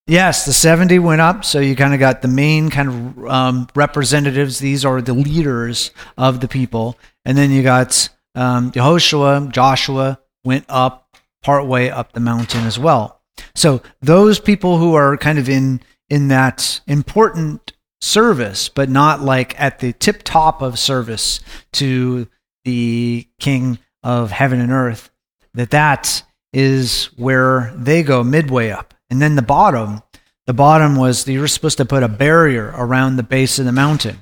Yes, 0.07 0.45
the 0.45 0.53
70 0.53 0.99
went 0.99 1.23
up. 1.23 1.45
So 1.45 1.61
you 1.61 1.75
kind 1.75 1.95
of 1.95 2.01
got 2.01 2.21
the 2.21 2.29
main 2.29 2.69
kind 2.69 2.89
of 2.89 3.27
um, 3.27 3.69
representatives. 3.75 4.59
These 4.59 4.85
are 4.85 5.01
the 5.01 5.15
leaders 5.15 5.93
of 6.19 6.41
the 6.41 6.49
people. 6.49 6.99
And 7.25 7.39
then 7.39 7.51
you 7.51 7.63
got 7.63 8.11
um, 8.35 8.71
Jehoshua, 8.73 9.51
Joshua 9.51 10.19
went 10.45 10.67
up 10.69 11.17
part 11.43 11.67
way 11.67 11.91
up 11.91 12.13
the 12.13 12.21
mountain 12.21 12.67
as 12.67 12.79
well. 12.79 13.23
So 13.55 13.83
those 14.03 14.39
people 14.39 14.77
who 14.79 14.95
are 14.95 15.17
kind 15.17 15.39
of 15.39 15.49
in 15.49 15.81
in 16.11 16.29
that 16.29 16.81
important 16.87 17.73
service, 18.01 18.69
but 18.69 18.89
not 18.89 19.21
like 19.21 19.59
at 19.61 19.79
the 19.79 19.93
tip 19.93 20.23
top 20.23 20.63
of 20.63 20.79
service 20.79 21.41
to 21.75 22.29
the 22.65 23.27
King 23.39 23.79
of 24.03 24.31
heaven 24.31 24.61
and 24.61 24.73
earth, 24.73 25.11
that 25.55 25.71
that 25.71 26.23
is 26.53 27.07
where 27.17 27.73
they 27.77 28.03
go 28.03 28.23
midway 28.23 28.71
up. 28.71 28.95
And 29.11 29.21
then 29.21 29.37
the 29.37 29.43
bottom, 29.43 30.03
the 30.47 30.53
bottom 30.53 30.97
was 30.97 31.27
you 31.27 31.41
were 31.41 31.49
supposed 31.49 31.79
to 31.79 31.85
put 31.85 32.03
a 32.03 32.09
barrier 32.09 32.73
around 32.77 33.17
the 33.17 33.23
base 33.23 33.59
of 33.59 33.65
the 33.65 33.73
mountain 33.73 34.19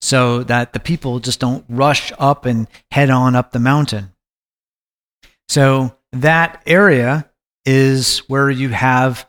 so 0.00 0.42
that 0.42 0.72
the 0.72 0.80
people 0.80 1.20
just 1.20 1.38
don't 1.38 1.64
rush 1.68 2.12
up 2.18 2.44
and 2.44 2.66
head 2.90 3.08
on 3.08 3.36
up 3.36 3.52
the 3.52 3.60
mountain. 3.60 4.12
So 5.48 5.96
that 6.12 6.60
area 6.66 7.30
is 7.64 8.18
where 8.28 8.50
you 8.50 8.70
have 8.70 9.28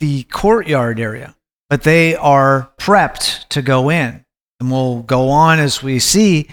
the 0.00 0.24
courtyard 0.24 0.98
area, 0.98 1.35
but 1.68 1.82
they 1.82 2.14
are 2.16 2.70
prepped 2.78 3.48
to 3.48 3.62
go 3.62 3.90
in. 3.90 4.24
And 4.60 4.70
we'll 4.70 5.02
go 5.02 5.28
on 5.28 5.58
as 5.58 5.82
we 5.82 5.98
see 5.98 6.48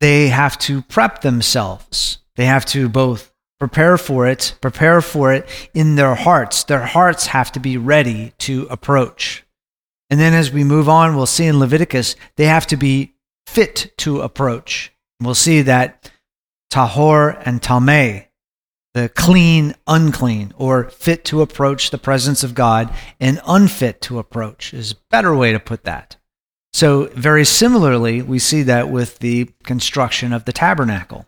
they 0.00 0.28
have 0.28 0.58
to 0.60 0.82
prep 0.82 1.22
themselves. 1.22 2.18
They 2.36 2.46
have 2.46 2.64
to 2.66 2.88
both 2.88 3.32
prepare 3.58 3.96
for 3.96 4.26
it, 4.26 4.56
prepare 4.60 5.00
for 5.00 5.32
it 5.32 5.48
in 5.74 5.96
their 5.96 6.14
hearts. 6.14 6.64
Their 6.64 6.84
hearts 6.84 7.26
have 7.28 7.50
to 7.52 7.60
be 7.60 7.76
ready 7.76 8.32
to 8.38 8.66
approach. 8.70 9.44
And 10.10 10.20
then 10.20 10.34
as 10.34 10.52
we 10.52 10.64
move 10.64 10.88
on, 10.88 11.16
we'll 11.16 11.26
see 11.26 11.46
in 11.46 11.58
Leviticus, 11.58 12.16
they 12.36 12.46
have 12.46 12.66
to 12.68 12.76
be 12.76 13.14
fit 13.46 13.92
to 13.98 14.20
approach. 14.20 14.92
We'll 15.20 15.34
see 15.34 15.62
that 15.62 16.10
tahor 16.72 17.40
and 17.44 17.60
tameh, 17.62 18.25
the 18.96 19.10
clean, 19.10 19.74
unclean, 19.86 20.54
or 20.56 20.88
fit 20.88 21.22
to 21.26 21.42
approach 21.42 21.90
the 21.90 21.98
presence 21.98 22.42
of 22.42 22.54
God, 22.54 22.90
and 23.20 23.42
unfit 23.46 24.00
to 24.00 24.18
approach 24.18 24.72
is 24.72 24.92
a 24.92 24.96
better 25.10 25.36
way 25.36 25.52
to 25.52 25.60
put 25.60 25.84
that. 25.84 26.16
So, 26.72 27.10
very 27.14 27.44
similarly, 27.44 28.22
we 28.22 28.38
see 28.38 28.62
that 28.62 28.88
with 28.88 29.18
the 29.18 29.50
construction 29.64 30.32
of 30.32 30.46
the 30.46 30.52
tabernacle. 30.52 31.26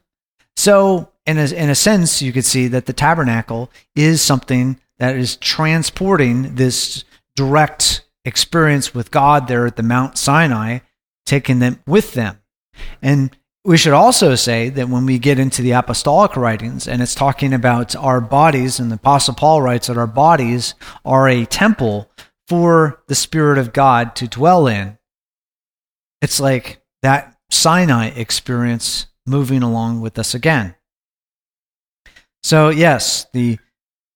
So, 0.56 1.12
in 1.26 1.36
a, 1.36 1.44
in 1.44 1.68
a 1.68 1.74
sense, 1.74 2.22
you 2.22 2.32
could 2.32 2.46
see 2.46 2.68
that 2.68 2.86
the 2.86 2.94
tabernacle 2.94 3.70
is 3.94 4.22
something 4.22 4.80
that 4.98 5.16
is 5.16 5.36
transporting 5.36 6.54
this 6.54 7.04
direct 7.36 8.02
experience 8.24 8.94
with 8.94 9.10
God 9.10 9.46
there 9.46 9.66
at 9.66 9.76
the 9.76 9.82
Mount 9.82 10.16
Sinai, 10.16 10.78
taking 11.26 11.58
them 11.58 11.80
with 11.86 12.14
them. 12.14 12.40
And 13.02 13.36
we 13.68 13.76
should 13.76 13.92
also 13.92 14.34
say 14.34 14.70
that 14.70 14.88
when 14.88 15.04
we 15.04 15.18
get 15.18 15.38
into 15.38 15.60
the 15.60 15.72
apostolic 15.72 16.38
writings 16.38 16.88
and 16.88 17.02
it's 17.02 17.14
talking 17.14 17.52
about 17.52 17.94
our 17.96 18.18
bodies, 18.18 18.80
and 18.80 18.90
the 18.90 18.94
Apostle 18.94 19.34
Paul 19.34 19.60
writes 19.60 19.88
that 19.88 19.98
our 19.98 20.06
bodies 20.06 20.74
are 21.04 21.28
a 21.28 21.44
temple 21.44 22.10
for 22.46 23.02
the 23.08 23.14
Spirit 23.14 23.58
of 23.58 23.74
God 23.74 24.16
to 24.16 24.26
dwell 24.26 24.66
in, 24.66 24.96
it's 26.22 26.40
like 26.40 26.80
that 27.02 27.36
Sinai 27.50 28.06
experience 28.06 29.08
moving 29.26 29.62
along 29.62 30.00
with 30.00 30.18
us 30.18 30.32
again. 30.32 30.74
So, 32.42 32.70
yes, 32.70 33.26
the, 33.34 33.58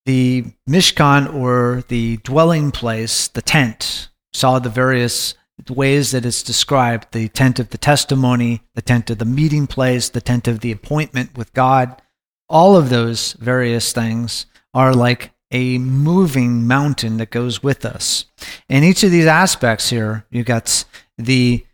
the 0.06 0.46
Mishkan 0.66 1.30
or 1.34 1.84
the 1.88 2.16
dwelling 2.24 2.70
place, 2.70 3.28
the 3.28 3.42
tent, 3.42 4.08
saw 4.32 4.58
the 4.58 4.70
various 4.70 5.34
ways 5.68 6.10
that 6.10 6.26
it's 6.26 6.42
described 6.42 7.12
the 7.12 7.28
tent 7.28 7.58
of 7.58 7.70
the 7.70 7.78
testimony, 7.78 8.62
the 8.74 8.82
tent 8.82 9.10
of 9.10 9.18
the 9.18 9.24
meeting 9.24 9.66
place, 9.66 10.08
the 10.08 10.20
tent 10.20 10.48
of 10.48 10.60
the 10.60 10.72
appointment 10.72 11.36
with 11.36 11.52
God. 11.52 12.00
All 12.48 12.76
of 12.76 12.90
those 12.90 13.34
various 13.34 13.92
things 13.92 14.46
are 14.74 14.94
like 14.94 15.32
a 15.50 15.78
moving 15.78 16.66
mountain 16.66 17.18
that 17.18 17.30
goes 17.30 17.62
with 17.62 17.84
us. 17.84 18.24
In 18.68 18.82
each 18.82 19.04
of 19.04 19.10
these 19.10 19.26
aspects 19.26 19.90
here, 19.90 20.24
you've 20.30 20.46
got 20.46 20.84
the 21.18 21.64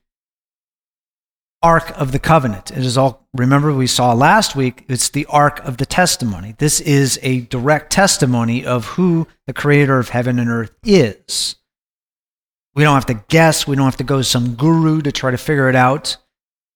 Ark 1.62 1.92
of 1.96 2.12
the 2.12 2.18
Covenant. 2.18 2.70
It 2.70 2.78
is 2.84 2.96
all, 2.96 3.26
remember, 3.34 3.72
we 3.72 3.86
saw 3.86 4.12
last 4.12 4.54
week, 4.54 4.84
it's 4.88 5.08
the 5.08 5.26
Ark 5.26 5.60
of 5.64 5.78
the 5.78 5.86
Testimony. 5.86 6.54
This 6.58 6.80
is 6.80 7.18
a 7.22 7.40
direct 7.42 7.90
testimony 7.92 8.64
of 8.64 8.86
who 8.86 9.26
the 9.46 9.52
Creator 9.52 9.98
of 9.98 10.10
heaven 10.10 10.38
and 10.38 10.50
earth 10.50 10.72
is. 10.84 11.56
We 12.78 12.84
don't 12.84 12.94
have 12.94 13.06
to 13.06 13.24
guess. 13.26 13.66
We 13.66 13.74
don't 13.74 13.86
have 13.86 13.96
to 13.96 14.04
go 14.04 14.18
to 14.18 14.24
some 14.24 14.54
guru 14.54 15.02
to 15.02 15.10
try 15.10 15.32
to 15.32 15.36
figure 15.36 15.68
it 15.68 15.74
out. 15.74 16.16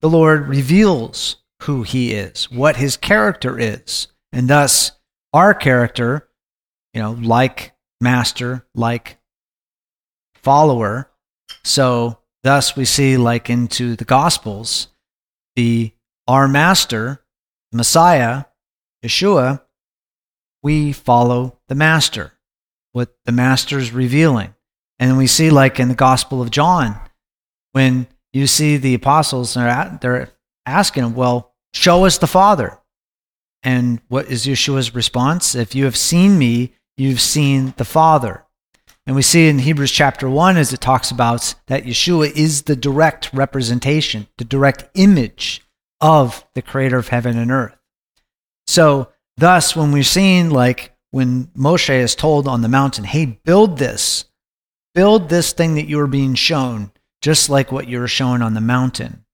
The 0.01 0.09
Lord 0.09 0.49
reveals 0.49 1.37
who 1.61 1.83
He 1.83 2.11
is, 2.11 2.51
what 2.51 2.75
His 2.75 2.97
character 2.97 3.57
is. 3.57 4.09
And 4.33 4.49
thus, 4.49 4.91
our 5.31 5.53
character, 5.53 6.27
you 6.93 7.01
know, 7.01 7.13
like 7.13 7.71
master, 8.01 8.67
like 8.75 9.17
follower. 10.35 11.09
So, 11.63 12.19
thus, 12.43 12.75
we 12.75 12.83
see, 12.83 13.15
like 13.15 13.49
into 13.49 13.95
the 13.95 14.03
Gospels, 14.03 14.89
the 15.55 15.93
our 16.27 16.49
master, 16.49 17.23
Messiah, 17.71 18.43
Yeshua, 19.05 19.61
we 20.61 20.91
follow 20.91 21.59
the 21.69 21.75
master, 21.75 22.33
what 22.91 23.15
the 23.23 23.31
master's 23.31 23.93
revealing. 23.93 24.52
And 25.03 25.17
we 25.17 25.27
see, 25.27 25.49
like 25.49 25.81
in 25.81 25.89
the 25.89 25.95
Gospel 25.95 26.41
of 26.41 26.49
John, 26.49 26.97
when 27.73 28.07
you 28.31 28.47
see 28.47 28.77
the 28.77 28.93
apostles, 28.93 29.53
they're, 29.53 29.97
they're 29.99 30.29
asking, 30.65 31.03
him, 31.03 31.13
Well, 31.13 31.53
show 31.73 32.05
us 32.05 32.19
the 32.19 32.25
Father. 32.25 32.79
And 33.63 33.99
what 34.07 34.27
is 34.27 34.45
Yeshua's 34.45 34.95
response? 34.95 35.55
If 35.55 35.75
you 35.75 35.83
have 35.83 35.97
seen 35.97 36.37
me, 36.39 36.75
you've 36.95 37.19
seen 37.19 37.73
the 37.75 37.83
Father. 37.83 38.45
And 39.05 39.13
we 39.13 39.23
see 39.23 39.49
in 39.49 39.59
Hebrews 39.59 39.91
chapter 39.91 40.29
1 40.29 40.55
as 40.55 40.71
it 40.71 40.79
talks 40.79 41.11
about 41.11 41.53
that 41.67 41.83
Yeshua 41.83 42.31
is 42.31 42.61
the 42.61 42.77
direct 42.77 43.29
representation, 43.33 44.27
the 44.37 44.45
direct 44.45 44.85
image 44.93 45.67
of 45.99 46.47
the 46.55 46.61
creator 46.61 46.97
of 46.97 47.09
heaven 47.09 47.37
and 47.37 47.51
earth. 47.51 47.75
So, 48.67 49.09
thus, 49.35 49.75
when 49.75 49.91
we're 49.91 50.03
seeing, 50.03 50.49
like, 50.49 50.95
when 51.11 51.47
Moshe 51.47 51.93
is 51.93 52.15
told 52.15 52.47
on 52.47 52.61
the 52.61 52.69
mountain, 52.69 53.03
hey, 53.03 53.25
build 53.43 53.79
this, 53.79 54.29
Build 54.95 55.29
this 55.29 55.53
thing 55.53 55.75
that 55.75 55.87
you 55.87 55.99
are 55.99 56.07
being 56.07 56.35
shown, 56.35 56.91
just 57.21 57.49
like 57.49 57.71
what 57.71 57.87
you 57.87 57.99
were 57.99 58.07
shown 58.07 58.41
on 58.41 58.53
the 58.53 58.61
mountain. 58.61 59.25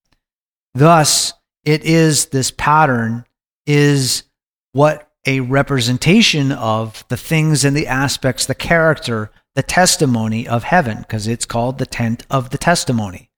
Thus, 0.73 1.33
it 1.65 1.83
is 1.83 2.27
this 2.27 2.51
pattern 2.51 3.25
is 3.65 4.23
what 4.71 5.11
a 5.25 5.41
representation 5.41 6.51
of 6.51 7.03
the 7.09 7.17
things 7.17 7.65
and 7.65 7.75
the 7.75 7.87
aspects, 7.87 8.45
the 8.45 8.55
character, 8.55 9.31
the 9.55 9.63
testimony 9.63 10.47
of 10.47 10.63
heaven, 10.63 10.99
because 10.99 11.27
it's 11.27 11.45
called 11.45 11.77
the 11.77 11.85
tent 11.85 12.25
of 12.29 12.51
the 12.51 12.57
testimony. 12.57 13.29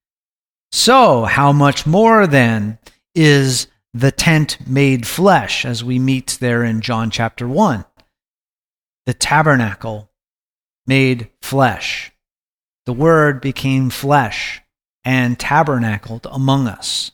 So, 0.72 1.26
how 1.26 1.52
much 1.52 1.86
more 1.86 2.28
then 2.28 2.78
is 3.16 3.68
the 3.94 4.12
tent 4.12 4.58
made 4.68 5.08
flesh, 5.08 5.66
as 5.66 5.84
we 5.84 6.00
meet 6.00 6.38
there 6.40 6.64
in 6.64 6.82
John 6.82 7.10
chapter 7.10 7.48
1? 7.48 7.84
The 9.06 9.14
tabernacle 9.14 10.10
made 10.86 11.30
flesh. 11.42 12.11
The 12.86 12.94
Word 12.94 13.42
became 13.42 13.90
flesh 13.90 14.62
and 15.04 15.40
tabernacled 15.40 16.28
among 16.30 16.68
us. 16.68 17.12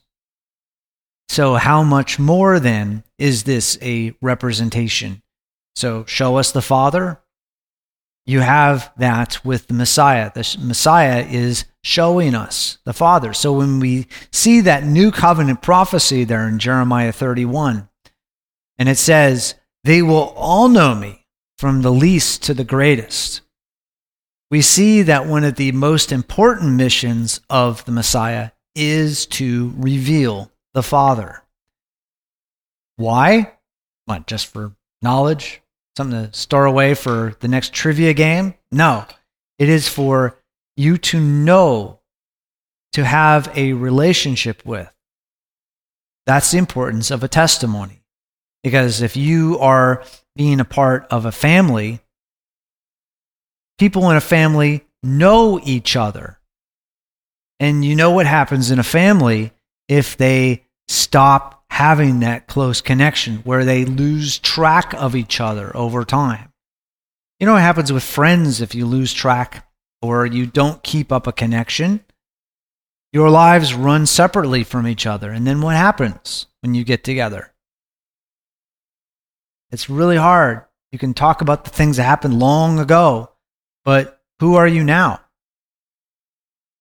So, 1.30 1.56
how 1.56 1.84
much 1.84 2.20
more 2.20 2.60
then 2.60 3.04
is 3.18 3.44
this 3.44 3.78
a 3.82 4.16
representation? 4.22 5.22
So, 5.76 6.06
show 6.06 6.38
us 6.38 6.52
the 6.52 6.62
Father. 6.62 7.20
you 8.26 8.42
have 8.42 8.92
that 8.98 9.44
with 9.46 9.68
the 9.68 9.74
Messiah. 9.74 10.30
The 10.34 10.58
Messiah 10.60 11.26
is 11.26 11.64
showing 11.82 12.36
us 12.36 12.78
the 12.84 12.94
Father. 12.94 13.34
So 13.34 13.54
when 13.54 13.80
we 13.80 14.08
see 14.32 14.60
that 14.62 14.84
new 14.84 15.12
covenant 15.12 15.62
prophecy 15.62 16.26
there 16.26 16.46
in 16.48 16.60
Jeremiah 16.60 17.14
31, 17.14 17.88
and 18.78 18.90
it 18.90 18.98
says, 18.98 19.56
They 19.86 20.02
will 20.02 20.34
all 20.36 20.68
know 20.68 20.94
me 20.94 21.26
from 21.58 21.82
the 21.82 21.92
least 21.92 22.44
to 22.44 22.54
the 22.54 22.66
greatest. 22.66 23.42
We 24.50 24.62
see 24.62 25.02
that 25.02 25.26
one 25.26 25.44
of 25.44 25.56
the 25.56 25.72
most 25.74 26.12
important 26.12 26.74
missions 26.74 27.42
of 27.50 27.84
the 27.86 27.92
Messiah 27.92 28.52
is 28.76 29.26
to 29.26 29.74
reveal 29.78 30.52
the 30.74 30.84
Father. 30.84 31.44
Why? 32.96 33.54
What, 34.06 34.26
just 34.26 34.48
for 34.48 34.74
knowledge? 35.02 35.62
Something 35.98 36.28
to 36.28 36.38
store 36.38 36.66
away 36.66 36.94
for 36.94 37.36
the 37.40 37.48
next 37.48 37.74
trivia 37.74 38.14
game? 38.14 38.54
No. 38.72 39.06
It 39.60 39.68
is 39.68 39.90
for 39.90 40.38
you 40.78 40.98
to 41.00 41.20
know, 41.20 42.00
to 42.94 43.04
have 43.04 43.52
a 43.56 43.74
relationship 43.74 44.64
with. 44.66 44.92
That's 46.26 46.52
the 46.52 46.58
importance 46.58 47.12
of 47.12 47.24
a 47.24 47.28
testimony. 47.28 48.04
Because 48.64 49.02
if 49.02 49.18
you 49.18 49.58
are 49.60 50.04
being 50.36 50.60
a 50.60 50.66
part 50.66 51.08
of 51.10 51.26
a 51.26 51.32
family, 51.32 52.00
people 53.78 54.10
in 54.10 54.18
a 54.18 54.22
family 54.22 54.86
know 55.04 55.60
each 55.64 55.96
other. 55.96 56.40
And 57.60 57.84
you 57.84 57.96
know 57.96 58.12
what 58.12 58.28
happens 58.28 58.72
in 58.72 58.80
a 58.80 58.84
family 58.84 59.52
if 59.88 60.18
they 60.18 60.66
stop 60.88 61.64
having 61.70 62.20
that 62.20 62.48
close 62.48 62.82
connection 62.82 63.38
where 63.38 63.66
they 63.66 63.86
lose 63.86 64.40
track 64.40 64.94
of 64.94 65.16
each 65.16 65.40
other 65.40 65.76
over 65.76 66.04
time. 66.04 66.52
You 67.40 67.46
know 67.46 67.54
what 67.54 67.62
happens 67.62 67.94
with 67.94 68.04
friends 68.04 68.62
if 68.62 68.74
you 68.74 68.86
lose 68.86 69.14
track 69.14 69.68
or 70.02 70.26
you 70.26 70.46
don't 70.46 70.82
keep 70.84 71.12
up 71.12 71.28
a 71.28 71.32
connection? 71.32 72.04
Your 73.14 73.30
lives 73.30 73.74
run 73.74 74.06
separately 74.06 74.64
from 74.64 74.88
each 74.88 75.06
other. 75.06 75.32
And 75.32 75.46
then 75.46 75.62
what 75.62 75.76
happens 75.76 76.48
when 76.62 76.74
you 76.74 76.84
get 76.84 77.04
together? 77.04 77.54
It's 79.72 79.90
really 79.90 80.18
hard. 80.18 80.64
You 80.92 81.00
can 81.00 81.14
talk 81.14 81.42
about 81.42 81.64
the 81.64 81.70
things 81.70 81.98
that 81.98 82.04
happened 82.04 82.40
long 82.40 82.80
ago, 82.80 83.32
but 83.88 84.22
who 84.42 84.56
are 84.56 84.68
you 84.68 84.84
now? 84.84 85.22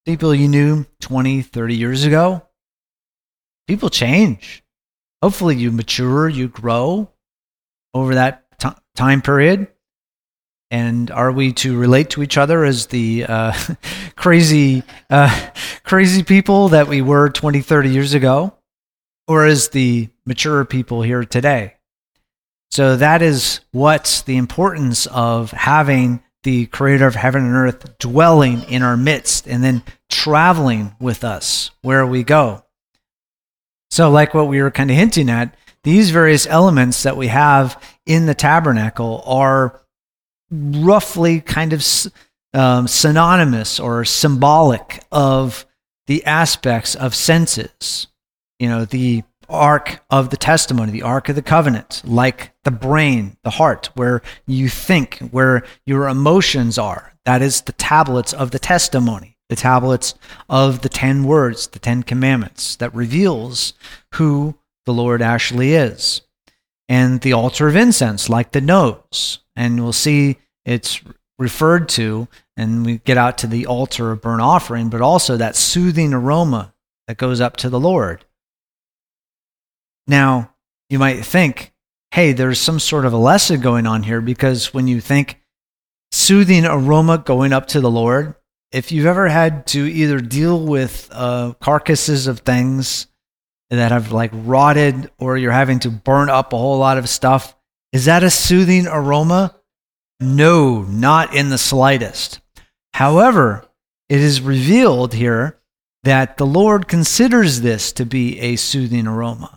People 0.06 0.34
you 0.34 0.48
knew 0.48 0.84
20, 1.02 1.40
30 1.40 1.76
years 1.76 2.02
ago? 2.02 2.42
People 3.68 3.90
change. 3.90 4.64
Hopefully, 5.22 5.54
you 5.54 5.70
mature, 5.70 6.28
you 6.28 6.48
grow 6.48 7.08
over 7.94 8.16
that 8.16 8.58
t- 8.58 8.70
time 8.96 9.22
period. 9.22 9.68
And 10.72 11.12
are 11.12 11.30
we 11.30 11.52
to 11.52 11.78
relate 11.78 12.10
to 12.10 12.24
each 12.24 12.36
other 12.36 12.64
as 12.64 12.86
the 12.86 13.24
uh, 13.28 13.52
crazy, 14.16 14.82
uh, 15.08 15.50
crazy 15.84 16.24
people 16.24 16.70
that 16.70 16.88
we 16.88 17.02
were 17.02 17.28
20, 17.30 17.60
30 17.60 17.88
years 17.88 18.14
ago? 18.14 18.52
Or 19.28 19.46
as 19.46 19.68
the 19.68 20.08
mature 20.24 20.64
people 20.64 21.02
here 21.02 21.22
today? 21.22 21.76
So 22.72 22.96
that 22.96 23.22
is 23.22 23.60
what's 23.70 24.22
the 24.22 24.36
importance 24.36 25.06
of 25.06 25.52
having 25.52 26.20
the 26.46 26.66
creator 26.66 27.08
of 27.08 27.16
heaven 27.16 27.44
and 27.44 27.56
earth 27.56 27.98
dwelling 27.98 28.62
in 28.70 28.80
our 28.80 28.96
midst 28.96 29.48
and 29.48 29.64
then 29.64 29.82
traveling 30.08 30.94
with 31.00 31.24
us 31.24 31.72
where 31.82 32.06
we 32.06 32.22
go. 32.22 32.62
So, 33.90 34.12
like 34.12 34.32
what 34.32 34.46
we 34.46 34.62
were 34.62 34.70
kind 34.70 34.88
of 34.88 34.96
hinting 34.96 35.28
at, 35.28 35.56
these 35.82 36.12
various 36.12 36.46
elements 36.46 37.02
that 37.02 37.16
we 37.16 37.26
have 37.26 37.82
in 38.06 38.26
the 38.26 38.34
tabernacle 38.34 39.24
are 39.26 39.82
roughly 40.48 41.40
kind 41.40 41.72
of 41.72 41.84
um, 42.54 42.86
synonymous 42.86 43.80
or 43.80 44.04
symbolic 44.04 45.02
of 45.10 45.66
the 46.06 46.24
aspects 46.26 46.94
of 46.94 47.12
senses. 47.12 48.06
You 48.60 48.68
know, 48.68 48.84
the 48.84 49.24
ark 49.48 50.04
of 50.10 50.30
the 50.30 50.36
testimony, 50.36 50.92
the 50.92 51.02
ark 51.02 51.28
of 51.28 51.36
the 51.36 51.42
covenant, 51.42 52.02
like 52.04 52.52
the 52.64 52.70
brain, 52.70 53.36
the 53.44 53.50
heart, 53.50 53.90
where 53.94 54.22
you 54.46 54.68
think, 54.68 55.18
where 55.30 55.64
your 55.84 56.08
emotions 56.08 56.78
are. 56.78 57.14
That 57.24 57.42
is 57.42 57.62
the 57.62 57.72
tablets 57.72 58.32
of 58.32 58.50
the 58.50 58.58
testimony, 58.58 59.36
the 59.48 59.56
tablets 59.56 60.14
of 60.48 60.82
the 60.82 60.88
10 60.88 61.24
words, 61.24 61.68
the 61.68 61.78
10 61.78 62.02
commandments 62.02 62.76
that 62.76 62.94
reveals 62.94 63.74
who 64.14 64.56
the 64.84 64.94
Lord 64.94 65.22
actually 65.22 65.74
is. 65.74 66.22
And 66.88 67.20
the 67.20 67.32
altar 67.32 67.66
of 67.66 67.74
incense, 67.74 68.28
like 68.28 68.52
the 68.52 68.60
nose. 68.60 69.40
And 69.56 69.82
we'll 69.82 69.92
see 69.92 70.38
it's 70.64 71.00
referred 71.38 71.88
to, 71.90 72.28
and 72.56 72.84
we 72.86 72.98
get 72.98 73.18
out 73.18 73.38
to 73.38 73.46
the 73.46 73.66
altar 73.66 74.12
of 74.12 74.20
burnt 74.20 74.40
offering, 74.40 74.88
but 74.88 75.00
also 75.00 75.36
that 75.36 75.56
soothing 75.56 76.14
aroma 76.14 76.74
that 77.08 77.16
goes 77.16 77.40
up 77.40 77.56
to 77.58 77.68
the 77.68 77.80
Lord. 77.80 78.24
Now, 80.06 80.54
you 80.88 80.98
might 80.98 81.24
think, 81.24 81.72
hey, 82.12 82.32
there's 82.32 82.60
some 82.60 82.78
sort 82.78 83.04
of 83.04 83.12
a 83.12 83.18
lesson 83.18 83.60
going 83.60 83.86
on 83.86 84.02
here 84.02 84.20
because 84.20 84.72
when 84.72 84.86
you 84.86 85.00
think 85.00 85.40
soothing 86.12 86.64
aroma 86.64 87.18
going 87.18 87.52
up 87.52 87.66
to 87.68 87.80
the 87.80 87.90
Lord, 87.90 88.34
if 88.72 88.92
you've 88.92 89.06
ever 89.06 89.28
had 89.28 89.66
to 89.68 89.80
either 89.86 90.20
deal 90.20 90.64
with 90.64 91.08
uh, 91.12 91.54
carcasses 91.60 92.26
of 92.26 92.40
things 92.40 93.06
that 93.70 93.90
have 93.90 94.12
like 94.12 94.30
rotted 94.32 95.10
or 95.18 95.36
you're 95.36 95.52
having 95.52 95.78
to 95.80 95.90
burn 95.90 96.30
up 96.30 96.52
a 96.52 96.58
whole 96.58 96.78
lot 96.78 96.98
of 96.98 97.08
stuff, 97.08 97.56
is 97.92 98.04
that 98.04 98.22
a 98.22 98.30
soothing 98.30 98.86
aroma? 98.86 99.56
No, 100.20 100.82
not 100.82 101.34
in 101.34 101.50
the 101.50 101.58
slightest. 101.58 102.40
However, 102.94 103.66
it 104.08 104.20
is 104.20 104.40
revealed 104.40 105.14
here 105.14 105.58
that 106.04 106.36
the 106.36 106.46
Lord 106.46 106.88
considers 106.88 107.60
this 107.60 107.92
to 107.92 108.06
be 108.06 108.38
a 108.40 108.56
soothing 108.56 109.06
aroma. 109.06 109.55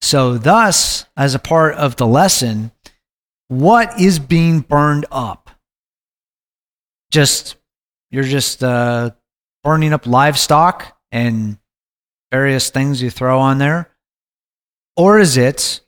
So, 0.00 0.38
thus, 0.38 1.06
as 1.16 1.34
a 1.34 1.38
part 1.38 1.74
of 1.74 1.96
the 1.96 2.06
lesson, 2.06 2.70
what 3.48 4.00
is 4.00 4.18
being 4.18 4.60
burned 4.60 5.06
up? 5.10 5.50
Just, 7.10 7.56
you're 8.10 8.22
just 8.22 8.62
uh, 8.62 9.10
burning 9.64 9.92
up 9.92 10.06
livestock 10.06 10.96
and 11.10 11.58
various 12.30 12.70
things 12.70 13.02
you 13.02 13.10
throw 13.10 13.40
on 13.40 13.58
there? 13.58 13.90
Or 14.96 15.18
is 15.18 15.36
it 15.36 15.80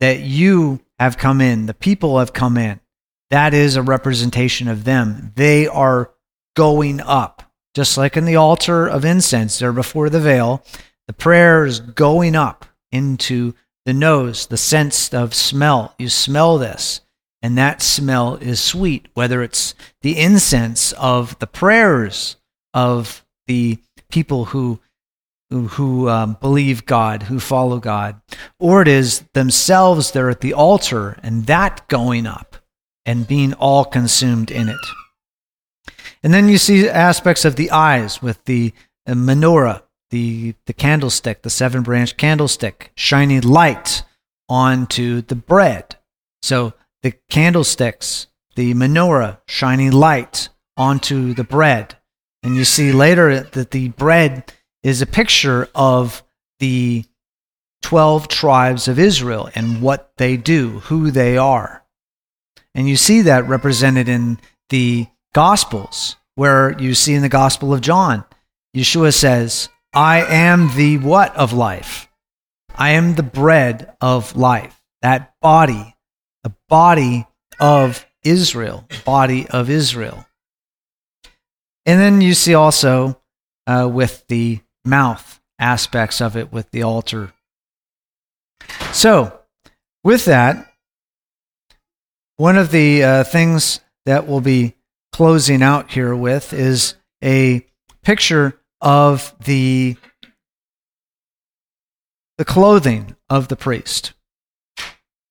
that 0.00 0.20
you 0.20 0.80
have 0.98 1.18
come 1.18 1.40
in, 1.40 1.66
the 1.66 1.74
people 1.74 2.18
have 2.18 2.32
come 2.32 2.56
in? 2.56 2.80
That 3.30 3.54
is 3.54 3.76
a 3.76 3.82
representation 3.82 4.68
of 4.68 4.84
them. 4.84 5.32
They 5.36 5.66
are 5.66 6.10
going 6.54 7.00
up, 7.00 7.42
just 7.74 7.96
like 7.96 8.16
in 8.16 8.24
the 8.24 8.36
altar 8.36 8.86
of 8.86 9.04
incense 9.04 9.58
there 9.58 9.72
before 9.72 10.10
the 10.10 10.20
veil. 10.20 10.62
The 11.06 11.14
prayer 11.14 11.64
is 11.64 11.80
going 11.80 12.36
up 12.36 12.66
into 12.92 13.54
the 13.84 13.92
nose, 13.92 14.46
the 14.46 14.56
sense 14.56 15.12
of 15.12 15.34
smell. 15.34 15.94
You 15.98 16.08
smell 16.08 16.58
this, 16.58 17.00
and 17.42 17.58
that 17.58 17.82
smell 17.82 18.36
is 18.36 18.60
sweet, 18.60 19.08
whether 19.14 19.42
it's 19.42 19.74
the 20.02 20.18
incense 20.18 20.92
of 20.92 21.38
the 21.40 21.46
prayers 21.46 22.36
of 22.72 23.24
the 23.46 23.78
people 24.10 24.46
who 24.46 24.80
who, 25.52 26.08
um, 26.08 26.36
believe 26.40 26.86
God, 26.86 27.24
who 27.24 27.38
follow 27.38 27.78
God, 27.78 28.20
or 28.58 28.80
it 28.80 28.88
is 28.88 29.22
themselves 29.34 30.10
they're 30.10 30.30
at 30.30 30.40
the 30.40 30.54
altar 30.54 31.18
and 31.22 31.44
that 31.44 31.86
going 31.88 32.26
up 32.26 32.56
and 33.04 33.26
being 33.26 33.52
all 33.54 33.84
consumed 33.84 34.50
in 34.50 34.68
it. 34.68 34.80
And 36.22 36.32
then 36.32 36.48
you 36.48 36.56
see 36.56 36.88
aspects 36.88 37.44
of 37.44 37.56
the 37.56 37.70
eyes 37.70 38.22
with 38.22 38.42
the 38.44 38.72
menorah 39.06 39.82
the, 40.12 40.54
the 40.66 40.74
candlestick, 40.74 41.40
the 41.40 41.50
seven 41.50 41.82
branch 41.82 42.18
candlestick, 42.18 42.92
shining 42.94 43.40
light 43.40 44.04
onto 44.46 45.22
the 45.22 45.34
bread. 45.34 45.96
So 46.42 46.74
the 47.02 47.14
candlesticks, 47.30 48.26
the 48.54 48.74
menorah, 48.74 49.38
shining 49.46 49.90
light 49.90 50.50
onto 50.76 51.32
the 51.32 51.44
bread. 51.44 51.96
And 52.42 52.54
you 52.54 52.64
see 52.64 52.92
later 52.92 53.40
that 53.40 53.70
the 53.70 53.88
bread 53.88 54.52
is 54.82 55.00
a 55.00 55.06
picture 55.06 55.70
of 55.74 56.22
the 56.58 57.06
12 57.80 58.28
tribes 58.28 58.88
of 58.88 58.98
Israel 58.98 59.48
and 59.54 59.80
what 59.80 60.12
they 60.18 60.36
do, 60.36 60.80
who 60.80 61.10
they 61.10 61.38
are. 61.38 61.84
And 62.74 62.86
you 62.86 62.96
see 62.96 63.22
that 63.22 63.48
represented 63.48 64.10
in 64.10 64.38
the 64.68 65.06
Gospels, 65.34 66.16
where 66.34 66.78
you 66.78 66.94
see 66.94 67.14
in 67.14 67.22
the 67.22 67.30
Gospel 67.30 67.72
of 67.72 67.80
John, 67.80 68.24
Yeshua 68.76 69.14
says, 69.14 69.70
I 69.92 70.24
am 70.24 70.74
the 70.74 70.98
what 70.98 71.36
of 71.36 71.52
life? 71.52 72.08
I 72.74 72.90
am 72.90 73.14
the 73.14 73.22
bread 73.22 73.94
of 74.00 74.36
life. 74.36 74.80
That 75.02 75.34
body, 75.42 75.96
the 76.42 76.54
body 76.68 77.26
of 77.60 78.06
Israel, 78.24 78.88
body 79.04 79.46
of 79.48 79.68
Israel. 79.68 80.26
And 81.84 82.00
then 82.00 82.20
you 82.20 82.34
see 82.34 82.54
also 82.54 83.20
uh, 83.66 83.88
with 83.92 84.26
the 84.28 84.60
mouth 84.84 85.40
aspects 85.58 86.20
of 86.20 86.36
it 86.36 86.52
with 86.52 86.70
the 86.70 86.82
altar. 86.82 87.32
So, 88.92 89.40
with 90.04 90.24
that, 90.24 90.72
one 92.36 92.56
of 92.56 92.70
the 92.70 93.04
uh, 93.04 93.24
things 93.24 93.80
that 94.06 94.26
we'll 94.26 94.40
be 94.40 94.74
closing 95.12 95.62
out 95.62 95.90
here 95.90 96.14
with 96.14 96.52
is 96.52 96.94
a 97.22 97.66
picture 98.02 98.58
of 98.82 99.34
the 99.44 99.96
the 102.38 102.44
clothing 102.44 103.16
of 103.30 103.48
the 103.48 103.56
priest. 103.56 104.12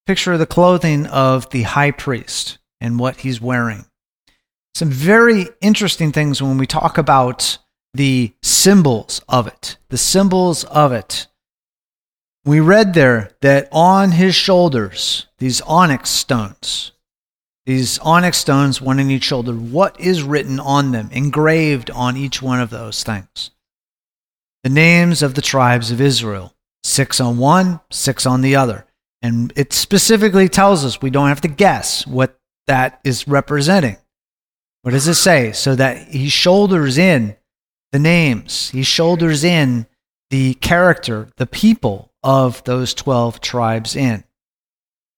Picture 0.08 0.34
of 0.34 0.40
the 0.40 0.46
clothing 0.46 1.06
of 1.08 1.50
the 1.52 1.64
high 1.64 1.92
priest 1.92 2.58
and 2.80 2.98
what 2.98 3.18
he's 3.18 3.42
wearing. 3.42 3.86
Some 4.74 4.90
very 4.90 5.48
interesting 5.62 6.12
things 6.12 6.42
when 6.42 6.58
we 6.58 6.66
talk 6.66 6.98
about 6.98 7.58
the 7.94 8.34
symbols 8.42 9.22
of 9.28 9.48
it. 9.48 9.78
The 9.90 9.98
symbols 9.98 10.64
of 10.64 10.92
it. 10.92 11.28
We 12.46 12.60
read 12.60 12.94
there 12.94 13.32
that 13.42 13.68
on 13.72 14.12
his 14.12 14.34
shoulders, 14.34 15.28
these 15.38 15.62
onyx 15.62 16.10
stones, 16.10 16.91
these 17.66 18.00
onyx 18.00 18.38
stones, 18.38 18.82
one 18.82 19.00
in 19.00 19.12
each 19.12 19.24
shoulder, 19.24 19.54
what 19.54 20.00
is 20.00 20.24
written 20.24 20.60
on 20.60 20.92
them, 20.92 21.10
engraved 21.12 21.92
on 21.92 22.18
each 22.18 22.42
one 22.42 22.60
of 22.60 22.70
those 22.70 23.04
things? 23.04 23.52
The 24.64 24.70
names 24.70 25.22
of 25.22 25.36
the 25.36 25.42
tribes 25.42 25.92
of 25.92 26.02
Israel, 26.02 26.54
six 26.84 27.20
on 27.20 27.38
one, 27.38 27.80
six 27.90 28.26
on 28.26 28.42
the 28.42 28.56
other. 28.56 28.86
And 29.22 29.54
it 29.56 29.74
specifically 29.74 30.50
tells 30.50 30.84
us 30.84 31.02
we 31.02 31.12
don't 31.12 31.30
have 31.30 31.42
to 31.42 31.48
guess 31.48 32.06
what 32.08 32.40
that 32.68 33.00
is 33.04 33.28
representing. 33.28 33.98
What 34.82 34.92
does 34.92 35.08
it 35.08 35.16
say? 35.16 35.52
So 35.52 35.76
that 35.76 36.08
he 36.08 36.30
shoulders 36.30 36.98
in 36.98 37.36
the 37.92 38.00
names, 38.00 38.70
he 38.70 38.84
shoulders 38.84 39.44
in 39.44 39.86
the 40.30 40.54
character, 40.56 41.28
the 41.38 41.46
people 41.46 42.12
of 42.24 42.64
those 42.64 42.94
12 42.94 43.42
tribes 43.42 43.96
in. 43.96 44.24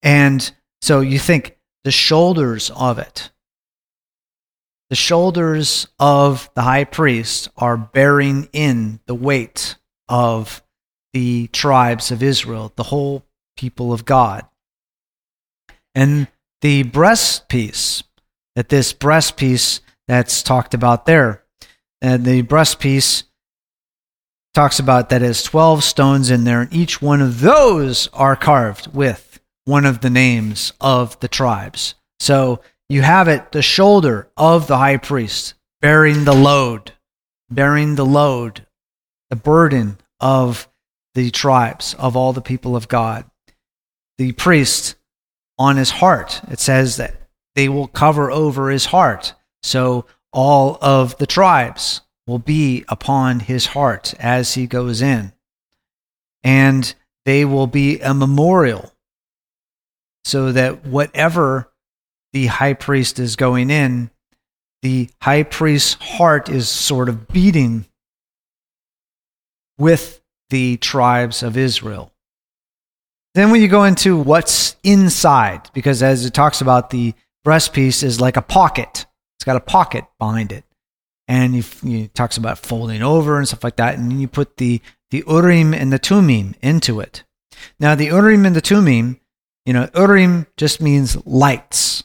And 0.02 0.52
so 0.82 1.00
you 1.00 1.20
think 1.20 1.53
the 1.84 1.92
shoulders 1.92 2.72
of 2.76 3.00
it. 3.00 3.32
The 4.90 4.96
shoulders 4.96 5.88
of 6.00 6.50
the 6.56 6.62
high 6.62 6.84
priest 6.84 7.50
are 7.58 7.78
bearing 7.78 8.48
in 8.54 9.00
the 9.06 9.16
weight 9.16 9.76
of 10.08 10.62
the 11.14 11.48
tribes 11.48 12.12
of 12.12 12.22
Israel, 12.22 12.72
the 12.76 12.84
whole 12.84 13.26
people 13.58 13.94
of 13.94 14.06
God. 14.06 14.46
And 15.96 16.28
the 16.62 16.84
breastpiece, 16.84 18.04
that 18.56 18.70
this 18.70 18.94
breastpiece 18.94 19.80
that's 20.08 20.44
talked 20.44 20.74
about 20.74 21.06
there, 21.06 21.44
and 22.02 22.26
the 22.26 22.44
breastpiece 22.44 23.24
talks 24.54 24.80
about 24.80 25.10
that 25.10 25.22
has 25.22 25.44
12 25.44 25.84
stones 25.84 26.30
in 26.30 26.44
there, 26.44 26.62
and 26.62 26.74
each 26.74 27.02
one 27.02 27.22
of 27.22 27.42
those 27.42 28.08
are 28.14 28.36
carved 28.36 28.94
with 28.94 29.33
one 29.66 29.86
of 29.86 30.02
the 30.02 30.10
names 30.10 30.74
of 30.82 31.20
the 31.20 31.28
tribes. 31.28 31.96
So 32.20 32.62
you 32.90 33.02
have 33.02 33.28
it, 33.28 33.52
the 33.52 33.62
shoulder 33.62 34.30
of 34.38 34.68
the 34.68 34.78
high 34.78 34.98
priest 34.98 35.54
bearing 35.82 36.24
the 36.24 36.34
load, 36.34 36.94
bearing 37.50 37.96
the 37.96 38.06
load, 38.06 38.66
the 39.30 39.36
burden 39.36 39.98
of 40.20 40.70
the 41.14 41.30
tribes, 41.30 41.94
of 41.96 42.16
all 42.16 42.34
the 42.34 42.42
people 42.42 42.76
of 42.76 42.88
God. 42.88 43.26
The 44.18 44.32
priest 44.32 44.96
on 45.58 45.78
his 45.78 45.92
heart, 45.92 46.42
it 46.50 46.60
says 46.60 46.98
that 46.98 47.16
they 47.56 47.70
will 47.70 47.88
cover 47.88 48.32
over 48.32 48.70
his 48.70 48.86
heart. 48.86 49.34
So 49.62 50.06
all 50.32 50.78
of 50.82 51.18
the 51.18 51.28
tribes 51.28 52.02
will 52.26 52.40
be 52.40 52.86
upon 52.88 53.42
his 53.42 53.68
heart 53.68 54.14
as 54.20 54.54
he 54.54 54.68
goes 54.68 55.02
in. 55.02 55.34
And 56.44 56.94
they 57.26 57.46
will 57.46 57.68
be 57.68 58.00
a 58.00 58.14
memorial 58.14 58.94
so 60.24 60.52
that 60.52 60.86
whatever 60.86 61.72
the 62.32 62.48
high 62.48 62.74
priest 62.74 63.20
is 63.20 63.36
going 63.36 63.70
in, 63.70 64.10
the 64.82 65.10
high 65.22 65.44
priest's 65.44 65.94
heart 65.94 66.50
is 66.50 66.68
sort 66.68 67.10
of 67.10 67.28
beating 67.28 67.86
with 69.78 70.22
the 70.50 70.78
tribes 70.78 71.44
of 71.44 71.58
Israel. 71.58 72.12
Then, 73.34 73.50
when 73.50 73.62
you 73.62 73.68
go 73.68 73.84
into 73.84 74.18
what's 74.18 74.76
inside, 74.84 75.70
because 75.74 76.04
as 76.04 76.26
it 76.26 76.34
talks 76.34 76.62
about 76.62 76.92
the 76.92 77.14
breastpiece 77.46 78.04
is 78.04 78.22
like 78.22 78.38
a 78.38 78.42
pocket, 78.42 79.08
it's 79.38 79.46
got 79.46 79.56
a 79.56 79.62
pocket 79.62 80.06
behind 80.20 80.52
it, 80.52 80.66
and 81.28 81.56
he, 81.56 81.62
he 81.62 82.08
talks 82.10 82.38
about 82.38 82.60
folding 82.60 83.02
over 83.02 83.38
and 83.38 83.48
stuff 83.48 83.64
like 83.64 83.78
that, 83.78 83.98
and 83.98 84.12
then 84.12 84.20
you 84.20 84.28
put 84.28 84.58
the 84.58 84.82
the 85.10 85.24
Urim 85.28 85.74
and 85.74 85.92
the 85.92 86.00
Tumim 86.00 86.56
into 86.62 87.00
it. 87.00 87.24
Now, 87.80 87.96
the 87.96 88.06
Urim 88.08 88.46
and 88.46 88.56
the 88.56 88.62
Tumim 88.62 89.20
you 89.66 89.74
know, 89.74 89.90
Urim 89.96 90.48
just 90.58 90.82
means 90.82 91.26
lights. 91.26 92.04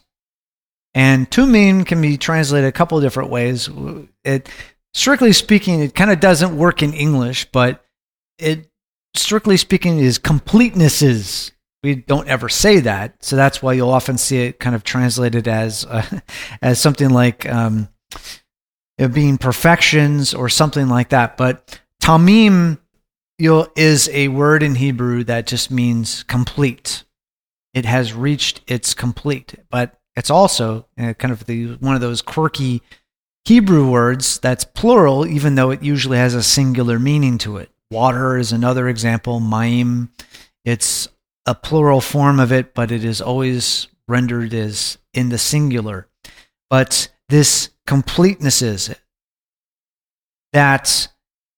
And 0.95 1.31
Tumim 1.31 1.87
can 1.87 2.01
be 2.01 2.17
translated 2.17 2.69
a 2.69 2.73
couple 2.73 3.01
different 3.01 3.31
ways. 3.31 3.69
It, 4.25 4.49
strictly 4.95 5.33
speaking, 5.33 5.81
it 5.81 5.95
kind 5.95 6.11
of 6.11 6.21
doesn't 6.21 6.57
work 6.57 6.83
in 6.83 6.93
English, 6.93 7.47
but 7.53 7.85
it, 8.39 8.69
strictly 9.15 9.57
speaking, 9.57 9.99
is 9.99 10.19
completenesses. 10.19 11.53
We 11.83 11.95
don't 11.95 12.29
ever 12.29 12.49
say 12.49 12.81
that, 12.81 13.23
so 13.23 13.37
that's 13.37 13.63
why 13.63 13.75
you'll 13.75 13.91
often 13.91 14.19
see 14.19 14.39
it 14.39 14.59
kind 14.59 14.75
of 14.75 14.83
translated 14.83 15.47
as 15.47 15.85
uh, 15.85 16.05
as 16.63 16.81
something 16.81 17.11
like 17.11 17.49
um, 17.49 17.89
being 19.13 19.39
perfections 19.39 20.35
or 20.35 20.49
something 20.49 20.89
like 20.89 21.11
that. 21.11 21.37
But 21.37 21.81
tamim 22.03 22.79
is 23.39 24.09
a 24.13 24.29
word 24.29 24.65
in 24.65 24.75
Hebrew 24.75 25.23
that 25.25 25.47
just 25.47 25.71
means 25.71 26.25
complete 26.25 27.05
it 27.79 27.85
has 27.85 28.13
reached 28.13 28.61
its 28.67 28.93
complete. 28.93 29.55
But 29.71 30.01
it's 30.17 30.31
also 30.31 30.87
uh, 30.99 31.15
kind 31.15 31.31
of 31.31 31.47
the 31.47 31.77
one 31.77 31.95
of 31.95 32.01
those 32.01 32.23
quirky 32.23 32.83
Hebrew 33.45 33.89
words 33.89 34.41
that's 34.41 34.65
plural, 34.65 35.25
even 35.25 35.55
though 35.55 35.71
it 35.71 35.83
usually 35.83 36.19
has 36.19 36.35
a 36.35 36.43
singular 36.43 36.99
meaning 36.99 37.39
to 37.39 37.57
it. 37.59 37.71
Water 37.91 38.37
is 38.37 38.53
another 38.53 38.89
example. 38.89 39.41
Mayim, 39.41 40.09
it's 40.65 41.09
a 41.47 41.55
plural 41.55 42.01
form 42.01 42.41
of 42.41 42.51
it, 42.51 42.75
but 42.75 42.91
it 42.91 43.05
is 43.05 43.21
always 43.21 43.87
rendered 44.09 44.53
as 44.53 44.99
in 45.15 45.29
the 45.29 45.39
singular. 45.39 46.09
But 46.69 47.09
this 47.29 47.71
completeness 47.87 48.61
is 48.61 48.95
that 50.53 51.09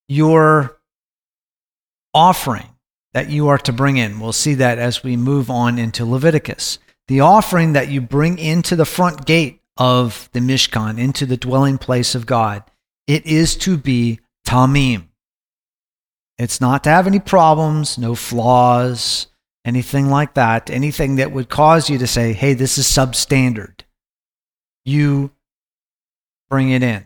your 0.07 0.79
offering 2.13 2.70
that 3.13 3.31
you 3.31 3.49
are 3.49 3.59
to 3.59 3.73
bring 3.73 3.97
in. 3.97 4.21
We'll 4.21 4.33
see 4.33 4.55
that 4.55 4.79
as 4.79 5.03
we 5.03 5.17
move 5.17 5.51
on 5.51 5.79
into 5.79 6.05
Leviticus. 6.05 6.79
The 7.09 7.21
offering 7.21 7.73
that 7.73 7.89
you 7.89 8.01
bring 8.01 8.39
into 8.39 8.77
the 8.77 8.85
front 8.85 9.27
gate 9.27 9.61
of 9.77 10.29
the 10.33 10.41
Mishkan, 10.41 10.99
into 10.99 11.27
the 11.27 11.37
dwelling 11.37 11.79
place 11.79 12.15
of 12.15 12.27
God, 12.27 12.63
it 13.07 13.27
is 13.27 13.57
to 13.57 13.77
be 13.77 14.21
tamim. 14.47 15.09
It's 16.39 16.61
not 16.61 16.85
to 16.85 16.91
have 16.91 17.07
any 17.07 17.19
problems, 17.19 17.99
no 17.99 18.15
flaws, 18.15 19.27
anything 19.65 20.09
like 20.09 20.35
that, 20.35 20.71
anything 20.71 21.17
that 21.17 21.33
would 21.33 21.49
cause 21.49 21.91
you 21.91 21.99
to 21.99 22.07
say, 22.07 22.33
hey, 22.33 22.55
this 22.55 22.79
is 22.79 22.87
substandard. 22.87 23.81
You 24.85 25.33
bring 26.49 26.71
it 26.71 26.83
in. 26.83 27.05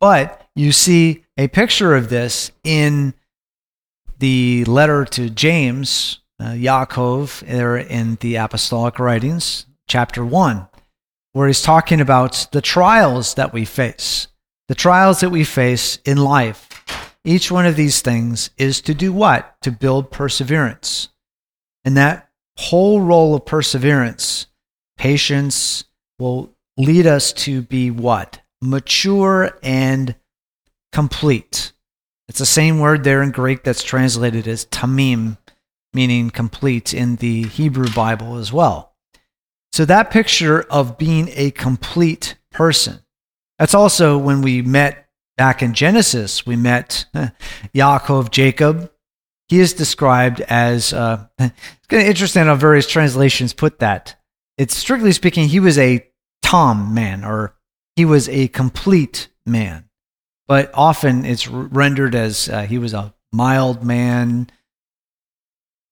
But 0.00 0.46
you 0.54 0.72
see 0.72 1.24
a 1.36 1.48
picture 1.48 1.94
of 1.94 2.08
this 2.08 2.50
in 2.62 3.14
the 4.18 4.64
letter 4.64 5.04
to 5.04 5.30
James, 5.30 6.20
uh, 6.40 6.50
Yaakov, 6.50 7.40
there 7.46 7.76
in 7.76 8.16
the 8.20 8.36
Apostolic 8.36 8.98
Writings, 8.98 9.66
chapter 9.88 10.24
1, 10.24 10.66
where 11.32 11.46
he's 11.46 11.62
talking 11.62 12.00
about 12.00 12.46
the 12.52 12.62
trials 12.62 13.34
that 13.34 13.52
we 13.52 13.64
face. 13.64 14.28
The 14.68 14.74
trials 14.74 15.20
that 15.20 15.30
we 15.30 15.44
face 15.44 15.98
in 16.04 16.16
life. 16.16 16.68
Each 17.24 17.50
one 17.50 17.66
of 17.66 17.76
these 17.76 18.00
things 18.02 18.50
is 18.56 18.80
to 18.82 18.94
do 18.94 19.12
what? 19.12 19.56
To 19.62 19.70
build 19.70 20.10
perseverance. 20.10 21.08
And 21.84 21.96
that 21.96 22.30
whole 22.56 23.00
role 23.00 23.34
of 23.34 23.44
perseverance, 23.44 24.46
patience, 24.96 25.84
will 26.18 26.54
lead 26.76 27.06
us 27.06 27.32
to 27.32 27.62
be 27.62 27.90
what? 27.90 28.40
Mature 28.62 29.58
and 29.62 30.14
complete. 30.92 31.73
It's 32.28 32.38
the 32.38 32.46
same 32.46 32.78
word 32.78 33.04
there 33.04 33.22
in 33.22 33.30
Greek 33.30 33.64
that's 33.64 33.82
translated 33.82 34.48
as 34.48 34.64
tamim, 34.66 35.36
meaning 35.92 36.30
complete 36.30 36.94
in 36.94 37.16
the 37.16 37.44
Hebrew 37.44 37.92
Bible 37.92 38.36
as 38.36 38.52
well. 38.52 38.94
So 39.72 39.84
that 39.84 40.10
picture 40.10 40.62
of 40.62 40.96
being 40.96 41.30
a 41.34 41.50
complete 41.50 42.36
person. 42.50 43.00
That's 43.58 43.74
also 43.74 44.16
when 44.16 44.40
we 44.40 44.62
met 44.62 45.08
back 45.36 45.62
in 45.62 45.74
Genesis, 45.74 46.46
we 46.46 46.56
met 46.56 47.06
Yaakov, 47.74 48.30
Jacob. 48.30 48.90
He 49.48 49.60
is 49.60 49.74
described 49.74 50.40
as, 50.42 50.92
uh, 50.92 51.26
it's 51.38 51.86
kind 51.88 52.02
of 52.02 52.08
interesting 52.08 52.44
how 52.44 52.54
various 52.54 52.86
translations 52.86 53.52
put 53.52 53.80
that. 53.80 54.16
It's 54.56 54.76
strictly 54.76 55.12
speaking, 55.12 55.48
he 55.48 55.60
was 55.60 55.76
a 55.76 56.06
tam 56.42 56.94
man, 56.94 57.24
or 57.24 57.54
he 57.96 58.04
was 58.04 58.28
a 58.28 58.48
complete 58.48 59.28
man 59.44 59.88
but 60.46 60.70
often 60.74 61.24
it's 61.24 61.48
rendered 61.48 62.14
as 62.14 62.48
uh, 62.48 62.62
he 62.62 62.78
was 62.78 62.94
a 62.94 63.14
mild 63.32 63.84
man, 63.84 64.48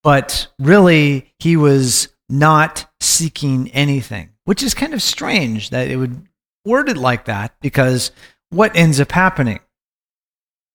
but 0.02 0.48
really 0.58 1.32
he 1.38 1.56
was 1.56 2.08
not 2.28 2.90
seeking 3.00 3.70
anything, 3.70 4.30
which 4.44 4.62
is 4.62 4.74
kind 4.74 4.94
of 4.94 5.02
strange 5.02 5.70
that 5.70 5.90
it 5.90 5.96
would 5.96 6.26
word 6.64 6.88
it 6.88 6.96
like 6.96 7.26
that 7.26 7.54
because 7.60 8.10
what 8.50 8.76
ends 8.76 9.00
up 9.00 9.12
happening? 9.12 9.60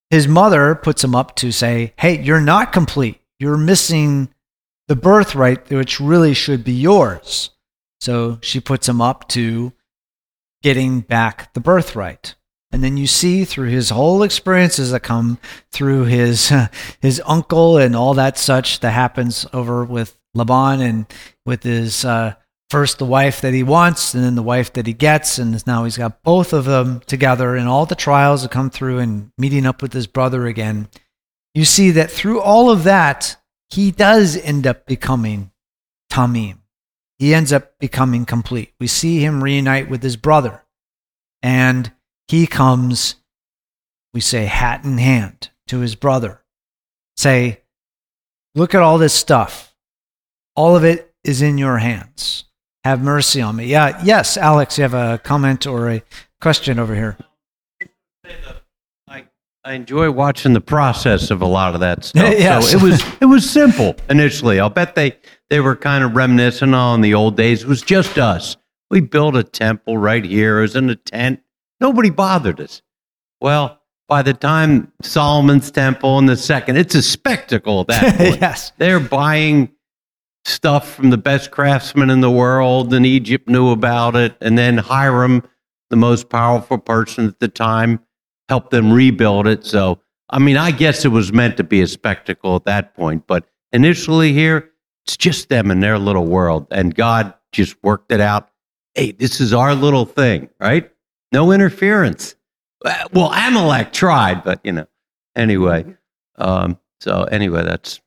His 0.09 0.27
mother 0.27 0.75
puts 0.75 1.03
him 1.03 1.15
up 1.15 1.35
to 1.37 1.51
say, 1.51 1.93
Hey, 1.97 2.21
you're 2.21 2.41
not 2.41 2.73
complete. 2.73 3.19
You're 3.39 3.57
missing 3.57 4.29
the 4.87 4.95
birthright, 4.95 5.69
which 5.69 5.99
really 5.99 6.33
should 6.33 6.63
be 6.63 6.73
yours. 6.73 7.51
So 7.99 8.39
she 8.41 8.59
puts 8.59 8.87
him 8.87 9.01
up 9.01 9.27
to 9.29 9.73
getting 10.63 11.01
back 11.01 11.53
the 11.53 11.59
birthright. 11.59 12.35
And 12.71 12.83
then 12.83 12.97
you 12.97 13.07
see 13.07 13.45
through 13.45 13.69
his 13.69 13.89
whole 13.89 14.23
experiences 14.23 14.91
that 14.91 14.99
come 14.99 15.39
through 15.71 16.05
his 16.05 16.51
his 17.01 17.21
uncle 17.25 17.77
and 17.77 17.95
all 17.95 18.13
that 18.15 18.37
such 18.37 18.81
that 18.81 18.91
happens 18.91 19.45
over 19.53 19.85
with 19.85 20.17
Laban 20.33 20.81
and 20.81 21.05
with 21.45 21.63
his 21.63 22.03
uh, 22.03 22.35
first 22.69 22.99
the 22.99 23.05
wife 23.05 23.41
that 23.41 23.53
he 23.53 23.63
wants 23.63 24.13
and 24.13 24.23
then 24.23 24.35
the 24.35 24.43
wife 24.43 24.73
that 24.73 24.87
he 24.87 24.93
gets. 24.93 25.39
And 25.39 25.65
now 25.65 25.85
he's 25.85 25.97
got 25.97 26.23
both 26.23 26.53
of 26.53 26.65
them 26.65 27.01
together 27.07 27.55
and 27.55 27.67
all 27.67 27.85
the 27.85 27.95
trials 27.95 28.43
that 28.43 28.51
come 28.51 28.69
through 28.69 28.99
and 28.99 29.31
meeting 29.37 29.65
up 29.65 29.81
with 29.81 29.93
his 29.93 30.07
brother 30.07 30.45
again. 30.45 30.89
You 31.55 31.65
see 31.65 31.91
that 31.91 32.11
through 32.11 32.41
all 32.41 32.69
of 32.69 32.83
that 32.83 33.37
he 33.69 33.91
does 33.91 34.37
end 34.37 34.67
up 34.67 34.85
becoming 34.85 35.51
tamim. 36.11 36.59
He 37.19 37.33
ends 37.33 37.51
up 37.51 37.79
becoming 37.79 38.25
complete. 38.25 38.73
We 38.79 38.87
see 38.87 39.19
him 39.19 39.43
reunite 39.43 39.89
with 39.89 40.03
his 40.03 40.17
brother. 40.17 40.63
And 41.41 41.91
he 42.27 42.47
comes 42.47 43.15
we 44.13 44.21
say 44.21 44.45
hat 44.45 44.83
in 44.83 44.97
hand 44.97 45.49
to 45.67 45.79
his 45.79 45.95
brother 45.95 46.41
say 47.15 47.61
look 48.55 48.73
at 48.73 48.81
all 48.81 48.97
this 48.97 49.13
stuff 49.13 49.75
all 50.55 50.75
of 50.75 50.83
it 50.83 51.13
is 51.23 51.41
in 51.41 51.57
your 51.57 51.77
hands 51.77 52.45
have 52.87 53.03
mercy 53.03 53.41
on 53.41 53.55
me. 53.55 53.65
Yeah, 53.65 54.01
yes, 54.03 54.37
Alex, 54.37 54.77
you 54.77 54.83
have 54.83 54.93
a 54.93 55.19
comment 55.19 55.67
or 55.67 55.89
a 55.89 56.03
question 56.41 56.79
over 56.79 56.95
here. 56.95 57.17
I, 59.07 59.25
I 59.63 59.73
enjoy 59.73 60.09
watching 60.09 60.53
the 60.53 60.61
process 60.61 61.29
of 61.29 61.41
a 61.41 61.45
lot 61.45 61.73
of 61.73 61.81
that 61.81 62.05
stuff. 62.05 62.33
Yes. 62.37 62.71
So 62.71 62.77
it 62.77 62.83
was 62.83 63.03
it 63.21 63.25
was 63.25 63.49
simple 63.49 63.95
initially. 64.09 64.59
I'll 64.59 64.69
bet 64.69 64.95
they 64.95 65.17
they 65.49 65.59
were 65.59 65.75
kind 65.75 66.03
of 66.03 66.15
reminiscent 66.15 66.73
on 66.73 67.01
the 67.01 67.13
old 67.13 67.35
days. 67.35 67.63
It 67.63 67.67
was 67.67 67.81
just 67.81 68.17
us. 68.17 68.57
We 68.89 69.01
built 69.01 69.35
a 69.35 69.43
temple 69.43 69.97
right 69.97 70.23
here. 70.23 70.59
It 70.59 70.61
was 70.61 70.75
in 70.77 70.89
a 70.89 70.95
tent. 70.95 71.41
Nobody 71.79 72.09
bothered 72.09 72.59
us. 72.59 72.81
Well, 73.41 73.79
by 74.07 74.21
the 74.21 74.33
time 74.33 74.91
Solomon's 75.01 75.69
temple 75.69 76.17
and 76.17 76.27
the 76.27 76.37
second, 76.37 76.77
it's 76.77 76.95
a 76.95 77.01
spectacle 77.01 77.81
at 77.81 77.87
that 77.87 78.15
point. 78.17 78.41
yes. 78.41 78.71
They're 78.77 78.99
buying 78.99 79.71
stuff 80.45 80.95
from 80.95 81.09
the 81.09 81.17
best 81.17 81.51
craftsmen 81.51 82.09
in 82.09 82.21
the 82.21 82.31
world, 82.31 82.93
and 82.93 83.05
Egypt 83.05 83.49
knew 83.49 83.69
about 83.69 84.15
it. 84.15 84.35
And 84.41 84.57
then 84.57 84.77
Hiram, 84.77 85.43
the 85.89 85.97
most 85.97 86.29
powerful 86.29 86.77
person 86.77 87.27
at 87.27 87.39
the 87.39 87.49
time, 87.49 87.99
helped 88.47 88.71
them 88.71 88.91
rebuild 88.93 89.45
it. 89.45 89.65
So, 89.65 89.99
I 90.29 90.39
mean, 90.39 90.55
I 90.57 90.71
guess 90.71 91.03
it 91.03 91.09
was 91.09 91.33
meant 91.33 91.57
to 91.57 91.63
be 91.63 91.81
a 91.81 91.87
spectacle 91.87 92.55
at 92.55 92.63
that 92.65 92.95
point. 92.95 93.27
But 93.27 93.45
initially, 93.73 94.31
here, 94.31 94.71
it's 95.05 95.17
just 95.17 95.49
them 95.49 95.69
in 95.69 95.81
their 95.81 95.99
little 95.99 96.25
world. 96.25 96.67
And 96.71 96.95
God 96.95 97.33
just 97.51 97.75
worked 97.83 98.11
it 98.11 98.21
out. 98.21 98.49
Hey, 98.95 99.11
this 99.11 99.41
is 99.41 99.53
our 99.53 99.75
little 99.75 100.05
thing, 100.05 100.49
right? 100.61 100.89
No 101.31 101.51
interference. 101.51 102.35
Well, 103.11 103.31
Amalek 103.33 103.91
tried, 103.91 104.43
but, 104.43 104.59
you 104.63 104.71
know, 104.71 104.87
anyway. 105.35 105.85
Um, 106.35 106.79
so, 107.01 107.23
anyway, 107.23 107.63
that's 107.63 107.99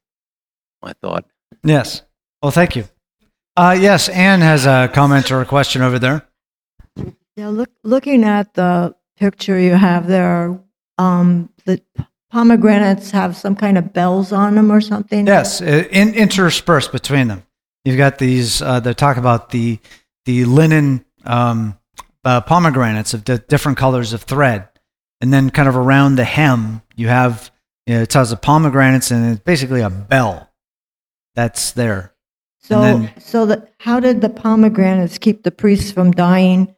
my 0.83 0.93
thought. 1.03 1.25
Yes. 1.63 2.03
Well, 2.43 2.53
thank 2.53 2.77
you. 2.77 2.85
Uh, 3.57 3.77
yes, 3.79 4.09
Anne 4.09 4.41
has 4.41 4.67
a 4.67 4.89
comment 4.93 5.31
or 5.31 5.41
a 5.43 5.45
question 5.47 5.83
over 5.83 5.99
there. 5.99 6.27
Yeah, 7.37 7.49
look, 7.49 7.71
looking 7.85 8.25
at 8.25 8.55
the 8.55 8.95
picture 9.19 9.59
you 9.59 9.73
have 9.73 10.07
there, 10.07 10.59
um, 10.99 11.51
the 11.67 11.83
pomegranates 12.31 13.11
have 13.11 13.37
some 13.37 13.57
kind 13.57 13.77
of 13.77 13.93
bells 13.93 14.33
on 14.33 14.55
them 14.55 14.71
or 14.71 14.81
something. 14.81 15.27
Yes, 15.27 15.61
uh, 15.61 15.85
in, 15.91 16.15
interspersed 16.15 16.93
between 16.93 17.29
them. 17.29 17.43
You've 17.85 17.99
got 17.99 18.19
these. 18.19 18.63
Uh, 18.63 18.81
they 18.81 18.95
talk 18.95 19.17
about 19.17 19.51
the 19.51 19.79
the 20.27 20.45
linen 20.45 21.05
um, 21.25 21.79
uh, 22.25 22.41
pomegranates 22.43 23.15
of 23.15 23.25
the 23.25 23.39
different 23.39 23.79
colors 23.79 24.13
of 24.13 24.23
thread, 24.23 24.69
and 25.21 25.33
then 25.33 25.51
kind 25.51 25.69
of 25.69 25.77
around 25.77 26.17
the 26.17 26.25
hem 26.25 26.83
you 26.97 27.09
have 27.09 27.51
you 27.87 27.95
know, 27.97 28.03
it 28.03 28.11
tells 28.11 28.31
the 28.31 28.37
pomegranates, 28.37 29.11
and 29.11 29.33
it's 29.33 29.43
basically 29.43 29.81
a 29.81 29.91
bell 29.91 30.49
that's 31.35 31.73
there. 31.73 32.15
So, 32.61 32.81
then- 32.83 33.11
so 33.19 33.47
that 33.47 33.73
how 33.79 33.99
did 34.01 34.21
the 34.21 34.29
pomegranates 34.29 35.19
keep 35.19 35.43
the 35.43 35.51
priests 35.51 35.91
from 35.91 36.13
dying? 36.13 36.75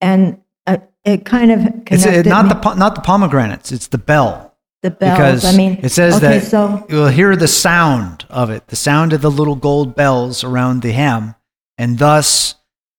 And 0.00 0.40
uh, 0.66 0.78
it 1.04 1.24
kind 1.24 1.50
of 1.50 1.60
It's 1.90 2.04
connected 2.04 2.26
uh, 2.28 2.42
not 2.42 2.44
me- 2.44 2.60
the 2.62 2.74
not 2.74 2.94
the 2.94 3.00
pomegranates. 3.00 3.72
It's 3.72 3.88
the 3.88 3.98
bell. 3.98 4.54
the 4.82 4.90
bells. 4.90 5.18
because 5.18 5.44
I 5.54 5.56
mean, 5.56 5.80
it 5.82 5.88
says 5.88 6.16
okay, 6.16 6.38
that 6.38 6.46
so 6.46 6.86
you 6.88 6.96
will 6.96 7.08
hear 7.08 7.34
the 7.36 7.48
sound 7.48 8.26
of 8.28 8.50
it, 8.50 8.66
the 8.68 8.76
sound 8.76 9.12
of 9.12 9.22
the 9.22 9.30
little 9.30 9.56
gold 9.56 9.96
bells 9.96 10.44
around 10.44 10.82
the 10.82 10.92
hem, 10.92 11.34
and 11.78 11.98
thus, 11.98 12.54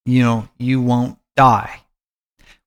you 0.05 0.23
know, 0.23 0.49
you 0.57 0.81
won't 0.81 1.19
die. 1.35 1.81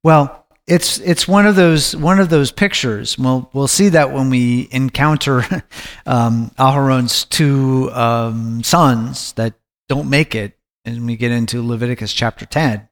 Well, 0.02 0.46
it's 0.66 0.98
it's 1.00 1.26
one 1.26 1.46
of 1.46 1.56
those 1.56 1.96
one 1.96 2.20
of 2.20 2.28
those 2.28 2.52
pictures. 2.52 3.18
We'll 3.18 3.50
we'll 3.52 3.68
see 3.68 3.88
that 3.90 4.12
when 4.12 4.30
we 4.30 4.68
encounter 4.70 5.38
um, 6.06 6.50
Aharon's 6.58 7.24
two 7.24 7.90
um, 7.92 8.62
sons 8.62 9.32
that 9.34 9.54
don't 9.88 10.10
make 10.10 10.34
it, 10.34 10.58
and 10.84 11.06
we 11.06 11.16
get 11.16 11.32
into 11.32 11.66
Leviticus 11.66 12.12
chapter 12.12 12.44
ten. 12.46 12.88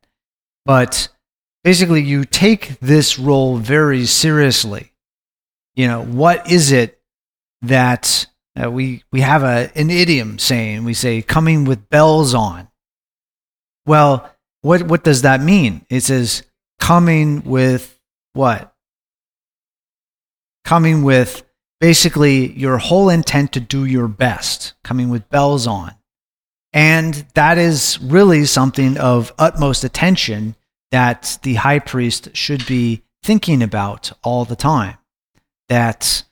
But 0.64 1.08
basically, 1.64 2.02
you 2.02 2.24
take 2.24 2.80
this 2.80 3.18
role 3.18 3.56
very 3.56 4.06
seriously 4.06 4.92
you 5.76 5.86
know 5.86 6.02
what 6.02 6.50
is 6.50 6.72
it 6.72 6.98
that 7.62 8.26
uh, 8.60 8.70
we 8.70 9.04
we 9.12 9.20
have 9.20 9.44
a 9.44 9.70
an 9.76 9.90
idiom 9.90 10.38
saying 10.38 10.84
we 10.84 10.94
say 10.94 11.22
coming 11.22 11.64
with 11.64 11.88
bells 11.88 12.34
on 12.34 12.68
well 13.84 14.34
what 14.66 14.82
what 14.82 15.04
does 15.04 15.22
that 15.22 15.40
mean? 15.40 15.86
It 15.88 16.00
says 16.00 16.42
coming 16.80 17.42
with 17.44 17.96
what? 18.32 18.74
Coming 20.64 21.04
with 21.04 21.44
basically 21.80 22.52
your 22.52 22.78
whole 22.78 23.08
intent 23.08 23.52
to 23.52 23.60
do 23.60 23.84
your 23.84 24.08
best 24.08 24.74
coming 24.82 25.08
with 25.08 25.28
bells 25.28 25.68
on. 25.68 25.94
And 26.72 27.14
that 27.34 27.58
is 27.58 28.00
really 28.00 28.44
something 28.44 28.98
of 28.98 29.32
utmost 29.38 29.84
attention 29.84 30.56
that 30.90 31.38
the 31.44 31.54
high 31.54 31.78
priest 31.78 32.36
should 32.36 32.66
be 32.66 33.04
thinking 33.22 33.62
about 33.62 34.10
all 34.24 34.44
the 34.44 34.56
time. 34.56 34.98
That 35.68 36.24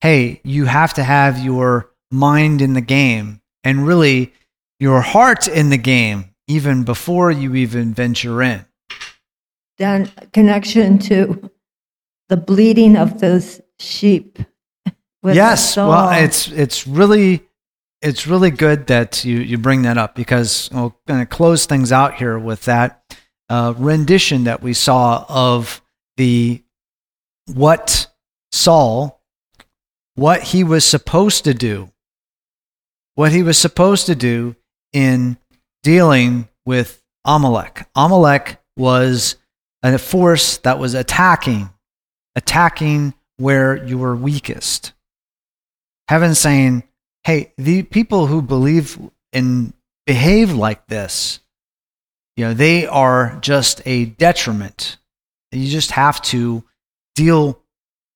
hey 0.00 0.40
you 0.44 0.66
have 0.66 0.94
to 0.94 1.02
have 1.02 1.44
your 1.44 1.90
mind 2.12 2.62
in 2.62 2.74
the 2.74 2.80
game 2.80 3.40
and 3.64 3.84
really 3.84 4.32
your 4.78 5.00
heart 5.00 5.48
in 5.48 5.70
the 5.70 5.76
game 5.76 6.29
even 6.50 6.82
before 6.82 7.30
you 7.30 7.54
even 7.54 7.94
venture 7.94 8.42
in 8.42 8.64
then 9.78 10.10
connection 10.32 10.98
to 10.98 11.50
the 12.28 12.36
bleeding 12.36 12.96
of 12.96 13.20
those 13.20 13.60
sheep. 13.78 14.38
with 15.22 15.36
yes 15.36 15.76
well 15.76 16.10
it's 16.10 16.48
it's 16.48 16.86
really 16.86 17.46
it's 18.02 18.26
really 18.26 18.50
good 18.50 18.86
that 18.88 19.24
you 19.24 19.38
you 19.38 19.58
bring 19.58 19.82
that 19.82 19.98
up 19.98 20.14
because 20.14 20.68
we're 20.72 20.92
going 21.06 21.20
to 21.20 21.26
close 21.26 21.66
things 21.66 21.92
out 21.92 22.14
here 22.14 22.38
with 22.38 22.64
that 22.64 23.16
uh, 23.48 23.74
rendition 23.76 24.44
that 24.44 24.62
we 24.62 24.72
saw 24.72 25.24
of 25.28 25.82
the 26.16 26.62
what 27.46 28.06
Saul 28.52 29.22
what 30.14 30.42
he 30.42 30.64
was 30.64 30.84
supposed 30.84 31.44
to 31.44 31.54
do 31.54 31.90
what 33.14 33.32
he 33.32 33.42
was 33.42 33.58
supposed 33.58 34.06
to 34.06 34.14
do 34.14 34.56
in 34.92 35.36
dealing 35.82 36.48
with 36.66 37.02
Amalek 37.24 37.86
Amalek 37.94 38.58
was 38.76 39.36
a 39.82 39.98
force 39.98 40.58
that 40.58 40.78
was 40.78 40.94
attacking 40.94 41.70
attacking 42.36 43.14
where 43.36 43.84
you 43.84 43.98
were 43.98 44.14
weakest 44.14 44.92
heaven 46.10 46.34
saying, 46.34 46.82
hey, 47.22 47.52
the 47.56 47.84
people 47.84 48.26
who 48.26 48.42
believe 48.42 48.98
and 49.32 49.72
behave 50.06 50.52
like 50.52 50.84
this, 50.88 51.38
you 52.36 52.44
know, 52.44 52.52
they 52.52 52.84
are 52.84 53.38
just 53.40 53.80
a 53.86 54.06
detriment. 54.06 54.96
You 55.52 55.70
just 55.70 55.92
have 55.92 56.20
to 56.22 56.64
deal 57.14 57.60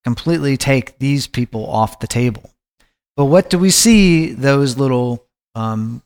completely 0.03 0.57
take 0.57 0.99
these 0.99 1.29
people 1.29 1.71
off 1.71 2.01
the 2.01 2.09
table. 2.09 2.51
But 3.17 3.27
what 3.27 3.49
do 3.49 3.61
we 3.61 3.71
see 3.71 4.33
those 4.33 4.77
little 4.77 5.25
um, 5.55 6.03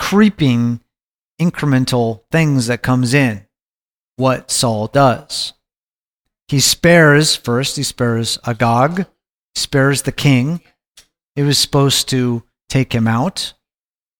creeping 0.00 0.80
incremental 1.40 2.22
things 2.32 2.66
that 2.66 2.82
comes 2.82 3.14
in? 3.14 3.46
What 4.16 4.50
Saul 4.50 4.88
does. 4.88 5.52
He 6.48 6.58
spares 6.58 7.36
first, 7.36 7.76
he 7.76 7.84
spares 7.84 8.38
Agag, 8.44 9.06
spares 9.54 10.02
the 10.02 10.10
king, 10.10 10.62
it 11.36 11.44
was 11.44 11.58
supposed 11.58 12.08
to 12.08 12.42
take 12.68 12.92
him 12.92 13.06
out. 13.06 13.52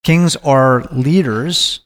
Kings 0.05 0.37
are 0.37 0.85
leaders, 0.93 1.81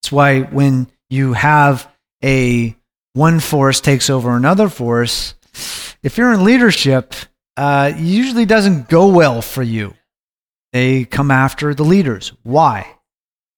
That's 0.00 0.12
why 0.12 0.42
when 0.42 0.88
you 1.10 1.32
have 1.32 1.90
a 2.22 2.76
one 3.14 3.40
force 3.40 3.80
takes 3.80 4.08
over 4.08 4.36
another 4.36 4.68
force, 4.68 5.34
if 6.02 6.16
you're 6.16 6.32
in 6.32 6.44
leadership, 6.44 7.14
uh, 7.56 7.92
usually 7.96 8.46
doesn't 8.46 8.88
go 8.88 9.08
well 9.08 9.42
for 9.42 9.62
you. 9.62 9.94
They 10.72 11.04
come 11.04 11.30
after 11.30 11.74
the 11.74 11.84
leaders. 11.84 12.32
Why? 12.44 12.94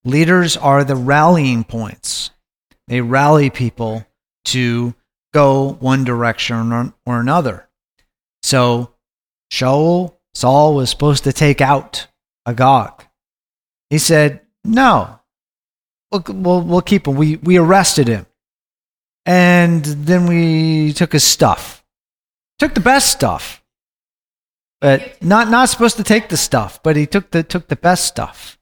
Leaders 0.05 0.57
are 0.57 0.85
the 0.85 0.97
rallying 0.97 1.65
points. 1.65 2.31
They 2.89 3.01
rally 3.01 3.51
people 3.51 4.07
to 4.47 4.95
go 5.33 5.73
one 5.81 6.05
direction 6.05 6.73
or, 6.73 6.95
or 7.07 7.21
another. 7.21 7.69
So 8.43 8.95
Shaul, 9.53 10.17
Saul 10.35 10.75
was 10.75 10.91
supposed 10.91 11.25
to 11.25 11.33
take 11.33 11.61
out 11.61 12.07
Agag. 12.47 13.07
He 13.91 13.99
said, 13.99 14.41
No, 14.65 15.21
we'll, 16.11 16.25
we'll, 16.29 16.63
we'll 16.63 16.83
keep 16.83 17.07
him. 17.07 17.17
We, 17.17 17.37
we 17.37 17.59
arrested 17.59 18.09
him. 18.09 18.27
And 19.27 19.85
then 19.85 20.27
we 20.27 20.93
took 20.95 21.13
his 21.13 21.25
stuff. 21.25 21.85
Took 22.59 22.75
the 22.75 22.81
best 22.81 23.13
stuff. 23.13 23.63
But 24.81 25.23
not, 25.23 25.49
not 25.51 25.69
supposed 25.69 25.99
to 25.99 26.05
take 26.05 26.31
the 26.31 26.39
stuff, 26.39 26.83
but 26.83 26.97
he 26.97 27.07
took 27.07 27.31
the, 27.31 27.43
took 27.43 27.69
the 27.69 27.77
best 27.77 28.07
stuff. 28.07 28.59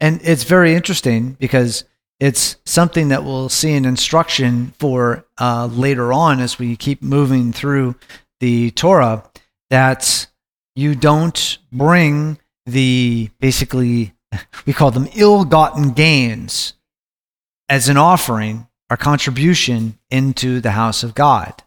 And 0.00 0.20
it's 0.22 0.44
very 0.44 0.74
interesting 0.74 1.32
because 1.32 1.84
it's 2.20 2.56
something 2.64 3.08
that 3.08 3.24
we'll 3.24 3.48
see 3.48 3.72
in 3.72 3.84
instruction 3.84 4.74
for 4.78 5.26
uh, 5.38 5.66
later 5.66 6.12
on 6.12 6.40
as 6.40 6.58
we 6.58 6.76
keep 6.76 7.02
moving 7.02 7.52
through 7.52 7.94
the 8.40 8.70
Torah 8.72 9.24
that 9.70 10.26
you 10.74 10.94
don't 10.94 11.58
bring 11.72 12.38
the 12.66 13.30
basically 13.40 14.14
we 14.66 14.72
call 14.72 14.90
them 14.90 15.08
ill-gotten 15.14 15.90
gains 15.90 16.74
as 17.68 17.88
an 17.88 17.96
offering 17.96 18.66
or 18.90 18.96
contribution 18.96 19.98
into 20.10 20.60
the 20.60 20.72
house 20.72 21.02
of 21.02 21.14
God. 21.14 21.62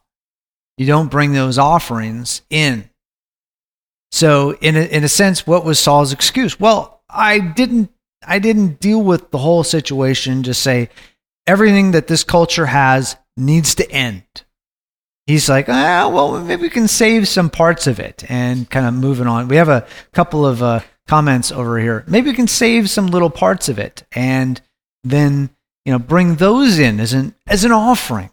You 0.78 0.86
don't 0.86 1.12
bring 1.12 1.34
those 1.34 1.58
offerings 1.58 2.42
in. 2.50 2.90
So 4.12 4.56
in 4.62 4.76
a, 4.76 4.82
in 4.82 5.04
a 5.04 5.10
sense, 5.10 5.46
what 5.46 5.66
was 5.66 5.80
Saul's 5.80 6.14
excuse? 6.14 6.60
Well, 6.60 7.04
I 7.10 7.40
didn't 7.40 7.92
I 8.26 8.40
didn't 8.40 8.80
deal 8.80 9.02
with 9.02 9.32
the 9.32 9.38
whole 9.38 9.64
situation. 9.64 10.44
Just 10.44 10.62
say 10.62 10.90
everything 11.48 11.92
that 11.92 12.08
this 12.08 12.24
culture 12.24 12.68
has 12.68 13.16
needs 13.38 13.76
to 13.76 13.92
end. 13.92 14.24
He's 15.26 15.48
like, 15.48 15.70
ah, 15.70 16.10
well, 16.12 16.42
maybe 16.42 16.64
we 16.64 16.70
can 16.70 16.88
save 16.88 17.28
some 17.28 17.50
parts 17.50 17.86
of 17.86 18.00
it 18.00 18.24
and 18.30 18.70
kind 18.70 18.88
of 18.88 18.96
moving 18.96 19.28
on. 19.28 19.48
We 19.48 19.58
have 19.58 19.70
a 19.70 19.86
couple 20.12 20.46
of 20.46 20.64
uh, 20.64 20.80
comments 21.08 21.52
over 21.52 21.80
here. 21.80 22.04
Maybe 22.08 22.32
we 22.32 22.36
can 22.36 22.48
save 22.48 22.90
some 22.90 23.08
little 23.08 23.30
parts 23.30 23.70
of 23.70 23.78
it 23.78 24.04
and 24.12 24.60
then 25.04 25.50
you 25.86 25.92
know 25.92 26.00
bring 26.00 26.36
those 26.36 26.80
in 26.80 27.00
as 27.00 27.14
an 27.14 27.36
as 27.48 27.64
an 27.64 27.72
offering. 27.72 28.30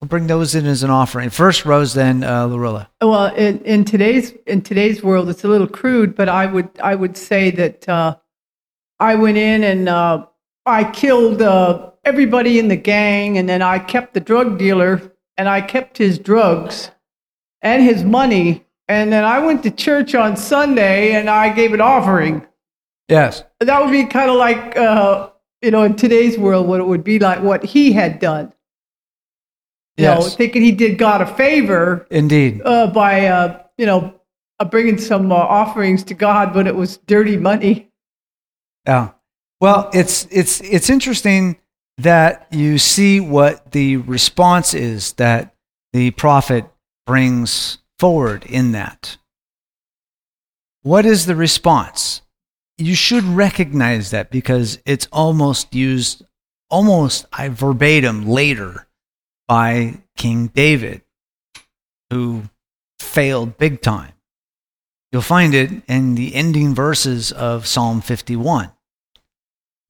We'll 0.00 0.08
bring 0.08 0.26
those 0.26 0.54
in 0.54 0.66
as 0.66 0.82
an 0.82 0.90
offering. 0.90 1.30
First, 1.30 1.64
Rose, 1.64 1.94
then 1.94 2.22
uh, 2.22 2.46
Lorilla. 2.46 2.88
Well, 3.00 3.34
in, 3.34 3.60
in 3.60 3.84
today's 3.84 4.32
in 4.46 4.60
today's 4.60 5.02
world, 5.02 5.28
it's 5.30 5.44
a 5.44 5.48
little 5.48 5.66
crude, 5.66 6.14
but 6.14 6.28
I 6.28 6.46
would 6.46 6.68
I 6.82 6.94
would 6.94 7.16
say 7.16 7.50
that 7.52 7.88
uh, 7.88 8.16
I 9.04 9.14
went 9.16 9.36
in 9.36 9.62
and 9.64 9.88
uh, 9.88 10.26
I 10.66 10.84
killed 10.90 11.42
uh, 11.42 11.90
everybody 12.04 12.58
in 12.58 12.68
the 12.68 12.76
gang, 12.76 13.36
and 13.38 13.46
then 13.48 13.60
I 13.60 13.78
kept 13.78 14.14
the 14.14 14.20
drug 14.20 14.58
dealer 14.58 15.12
and 15.36 15.48
I 15.48 15.60
kept 15.60 15.98
his 15.98 16.18
drugs 16.18 16.90
and 17.60 17.82
his 17.82 18.02
money. 18.02 18.64
And 18.88 19.12
then 19.12 19.24
I 19.24 19.38
went 19.40 19.62
to 19.64 19.70
church 19.70 20.14
on 20.14 20.36
Sunday 20.36 21.12
and 21.12 21.28
I 21.28 21.52
gave 21.52 21.72
an 21.74 21.80
offering. 21.80 22.46
Yes. 23.08 23.42
That 23.60 23.82
would 23.82 23.90
be 23.90 24.04
kind 24.04 24.30
of 24.30 24.36
like, 24.36 24.76
uh, 24.76 25.30
you 25.60 25.70
know, 25.70 25.82
in 25.82 25.96
today's 25.96 26.38
world, 26.38 26.66
what 26.66 26.80
it 26.80 26.86
would 26.86 27.04
be 27.04 27.18
like 27.18 27.40
what 27.42 27.62
he 27.64 27.92
had 27.92 28.18
done. 28.20 28.52
You 29.96 30.04
know, 30.06 30.20
Yes. 30.20 30.36
thinking 30.36 30.62
he 30.62 30.72
did 30.72 30.98
God 30.98 31.20
a 31.20 31.26
favor 31.26 32.06
Indeed. 32.10 32.62
uh, 32.64 32.86
by, 32.88 33.26
uh, 33.26 33.62
you 33.78 33.86
know, 33.86 34.14
uh, 34.60 34.64
bringing 34.64 34.98
some 34.98 35.30
uh, 35.32 35.36
offerings 35.36 36.02
to 36.04 36.14
God, 36.14 36.52
but 36.54 36.66
it 36.66 36.74
was 36.76 36.98
dirty 37.06 37.36
money. 37.36 37.90
Yeah. 38.86 39.10
Well, 39.60 39.90
it's 39.94 40.26
it's 40.30 40.60
it's 40.60 40.90
interesting 40.90 41.58
that 41.98 42.46
you 42.50 42.78
see 42.78 43.20
what 43.20 43.72
the 43.72 43.96
response 43.98 44.74
is 44.74 45.12
that 45.14 45.54
the 45.92 46.10
prophet 46.12 46.66
brings 47.06 47.78
forward 47.98 48.44
in 48.44 48.72
that. 48.72 49.16
What 50.82 51.06
is 51.06 51.26
the 51.26 51.36
response? 51.36 52.20
You 52.76 52.94
should 52.94 53.24
recognize 53.24 54.10
that 54.10 54.30
because 54.30 54.80
it's 54.84 55.08
almost 55.12 55.74
used 55.74 56.24
almost 56.68 57.24
I 57.32 57.48
verbatim 57.48 58.26
later 58.26 58.86
by 59.46 60.02
King 60.16 60.48
David, 60.48 61.02
who 62.10 62.42
failed 62.98 63.56
big 63.56 63.80
time. 63.80 64.12
You'll 65.12 65.22
find 65.22 65.54
it 65.54 65.70
in 65.86 66.16
the 66.16 66.34
ending 66.34 66.74
verses 66.74 67.30
of 67.30 67.66
Psalm 67.66 68.00
51. 68.00 68.72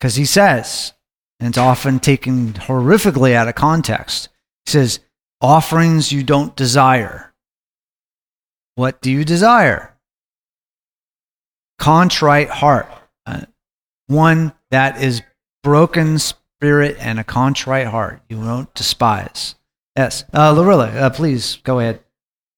Because 0.05 0.17
he 0.17 0.27
says, 0.27 0.93
and 1.41 1.49
it's 1.49 1.57
often 1.57 1.99
taken 1.99 2.53
horrifically 2.53 3.33
out 3.33 3.49
of 3.49 3.55
context, 3.55 4.29
he 4.67 4.73
says, 4.73 5.01
offerings 5.41 6.13
you 6.13 6.23
don't 6.23 6.55
desire. 6.55 7.33
What 8.75 9.01
do 9.01 9.11
you 9.11 9.25
desire? 9.25 9.97
Contrite 11.79 12.51
heart, 12.51 12.87
uh, 13.25 13.47
one 14.07 14.53
that 14.71 15.03
is 15.03 15.23
broken 15.63 16.19
spirit 16.19 16.99
and 17.01 17.19
a 17.19 17.25
contrite 17.25 17.87
heart 17.87 18.21
you 18.29 18.39
won't 18.39 18.75
despise. 18.75 19.55
Yes, 19.97 20.25
uh, 20.35 20.53
Lorilla, 20.53 20.95
uh, 20.95 21.09
please 21.09 21.61
go 21.65 21.79
ahead. 21.81 22.01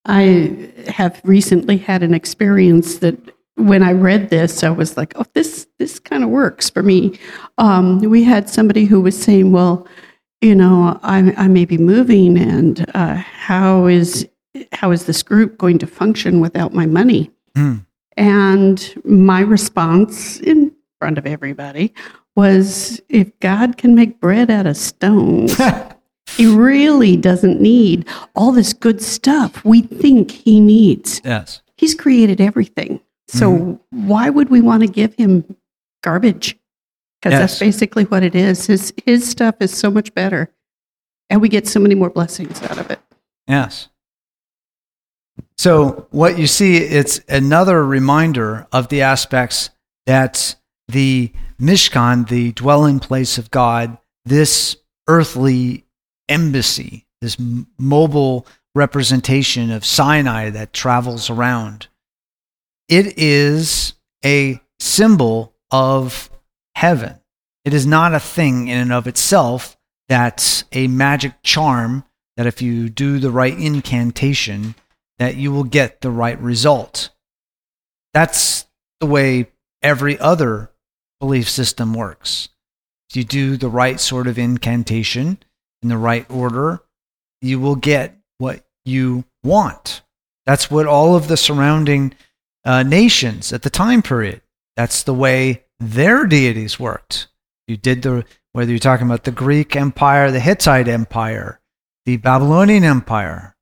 I 0.05 0.73
have 0.89 1.21
recently 1.23 1.77
had 1.77 2.03
an 2.03 2.13
experience 2.13 2.97
that 2.97 3.36
when 3.57 3.83
I 3.83 3.93
read 3.93 4.31
this, 4.31 4.63
I 4.63 4.71
was 4.71 4.97
like, 4.97 5.13
"Oh, 5.17 5.25
this 5.33 5.67
this 5.79 5.99
kind 5.99 6.23
of 6.23 6.31
works 6.31 6.71
for 6.71 6.83
me." 6.83 7.19
Um, 7.59 7.99
we 8.01 8.23
had 8.23 8.49
somebody 8.49 8.85
who 8.85 9.01
was 9.01 9.21
saying, 9.21 9.51
"Well, 9.51 9.87
you 10.41 10.55
know, 10.55 10.99
I, 11.03 11.35
I 11.37 11.49
may 11.49 11.65
be 11.65 11.79
moving, 11.79 12.39
and 12.39 12.87
uh, 12.95 13.15
how 13.15 13.87
is 13.87 14.29
how 14.73 14.91
is 14.91 15.07
this 15.07 15.23
group 15.23 15.59
going 15.59 15.79
to 15.79 15.87
function 15.87 16.41
without 16.41 16.75
my 16.75 16.87
money?" 16.87 17.31
Hmm. 17.55 17.77
And 18.17 18.95
my 19.05 19.41
response 19.41 20.41
in 20.41 20.73
front 20.99 21.19
of 21.19 21.27
everybody 21.27 21.95
was, 22.35 23.01
"If 23.09 23.39
God 23.41 23.79
can 23.79 23.95
make 23.95 24.21
bread 24.21 24.51
out 24.51 24.67
of 24.67 24.77
stones." 24.77 25.59
He 26.37 26.45
really 26.45 27.17
doesn't 27.17 27.61
need 27.61 28.07
all 28.35 28.51
this 28.53 28.73
good 28.73 29.01
stuff 29.01 29.65
we 29.65 29.81
think 29.81 30.33
he 30.33 30.61
needs. 30.61 31.23
Yes. 31.25 31.63
He's 31.77 31.95
created 31.95 32.41
everything. 32.41 33.01
So 33.29 33.53
mm-hmm. 33.53 34.09
why 34.09 34.31
would 34.31 34.51
we 34.51 34.61
want 34.61 34.83
to 34.83 34.89
give 34.89 35.15
him 35.15 35.57
garbage? 36.03 36.59
Because 37.21 37.33
Yes. 37.33 37.41
that's 37.41 37.59
basically 37.59 38.05
what 38.05 38.23
it 38.23 38.35
is. 38.35 38.67
His 38.67 38.93
his 39.05 39.29
stuff 39.29 39.57
is 39.61 39.77
so 39.77 39.91
much 39.91 40.15
better. 40.15 40.51
And 41.29 41.41
we 41.41 41.49
get 41.49 41.67
so 41.67 41.81
many 41.81 41.95
more 41.95 42.11
blessings 42.11 42.63
out 42.63 42.79
of 42.79 42.91
it. 42.91 43.01
Yes. 43.49 43.89
So 45.59 46.07
what 46.11 46.39
you 46.39 46.47
see, 46.47 46.77
it's 46.77 47.21
another 47.29 47.85
reminder 47.85 48.67
of 48.73 48.89
the 48.89 49.03
aspects 49.03 49.71
that 50.07 50.55
the 50.89 51.33
Mishkan, 51.61 52.29
the 52.29 52.53
dwelling 52.53 53.01
place 53.01 53.39
of 53.39 53.51
God, 53.51 53.99
this 54.25 54.77
earthly 55.09 55.85
embassy, 56.29 57.07
this 57.21 57.37
mobile 57.79 58.47
representation 58.75 59.71
of 59.71 59.85
Sinai 59.85 60.51
that 60.51 60.73
travels 60.73 61.31
around, 61.31 61.89
it 62.89 63.19
is 63.19 63.95
a 64.25 64.61
symbol 64.79 65.55
of 65.71 66.31
heaven. 66.75 67.19
It 67.65 67.75
is 67.75 67.87
not 67.87 68.15
a 68.15 68.21
thing 68.21 68.69
in 68.69 68.79
and 68.79 68.93
of 68.93 69.07
itself 69.07 69.77
that's 70.09 70.65
a 70.73 70.87
magic 70.87 71.43
charm 71.43 72.05
that 72.37 72.47
if 72.47 72.63
you 72.63 72.89
do 72.89 73.19
the 73.19 73.31
right 73.31 73.57
incantation 73.59 74.75
that 75.19 75.37
you 75.37 75.51
will 75.51 75.65
get 75.65 76.01
the 76.01 76.11
right 76.11 76.39
result. 76.41 77.11
That's 78.13 78.67
the 79.01 79.07
way 79.07 79.49
every 79.83 80.19
other 80.19 80.71
belief 81.21 81.49
system 81.49 81.95
works. 81.95 82.51
If 83.11 83.17
you 83.17 83.25
do 83.25 83.57
the 83.57 83.69
right 83.69 83.99
sort 83.99 84.27
of 84.27 84.39
incantation 84.39 85.39
in 85.83 85.89
the 85.89 85.99
right 85.99 86.29
order, 86.31 86.81
you 87.41 87.59
will 87.59 87.77
get 87.77 88.17
what 88.39 88.65
you 88.85 89.25
want. 89.43 90.03
That's 90.45 90.71
what 90.71 90.87
all 90.87 91.17
of 91.17 91.29
the 91.29 91.37
surrounding 91.37 92.15
uh, 92.67 92.83
nations 92.83 93.53
at 93.53 93.63
the 93.63 93.71
time 93.71 94.03
period, 94.03 94.43
that's 94.77 95.05
the 95.05 95.15
way 95.15 95.65
their 95.79 96.27
deities 96.27 96.79
worked. 96.79 97.29
You 97.69 97.77
did 97.77 98.03
the, 98.03 98.25
whether 98.53 98.71
you're 98.71 98.79
talking 98.79 99.07
about 99.07 99.25
the 99.25 99.31
Greek 99.31 99.77
Empire, 99.77 100.31
the 100.31 100.41
Hittite 100.41 100.89
Empire, 100.89 101.61
the 102.05 102.17
Babylonian 102.17 102.85
Empire, 102.85 103.57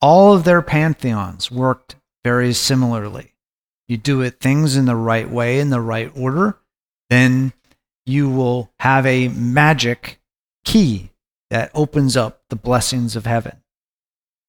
all 0.00 0.34
of 0.34 0.44
their 0.44 0.60
pantheons 0.60 1.50
worked 1.50 1.96
very 2.24 2.52
similarly. 2.52 3.34
You 3.86 3.96
do 3.96 4.20
it 4.20 4.40
things 4.40 4.76
in 4.76 4.84
the 4.84 4.96
right 4.96 5.30
way, 5.30 5.60
in 5.60 5.70
the 5.70 5.80
right 5.80 6.12
order, 6.14 6.58
then 7.08 7.52
you 8.04 8.28
will 8.28 8.70
have 8.80 9.06
a 9.06 9.28
magic 9.28 10.20
key 10.64 11.10
that 11.50 11.70
opens 11.74 12.16
up 12.16 12.42
the 12.50 12.56
blessings 12.56 13.16
of 13.16 13.24
heaven. 13.24 13.62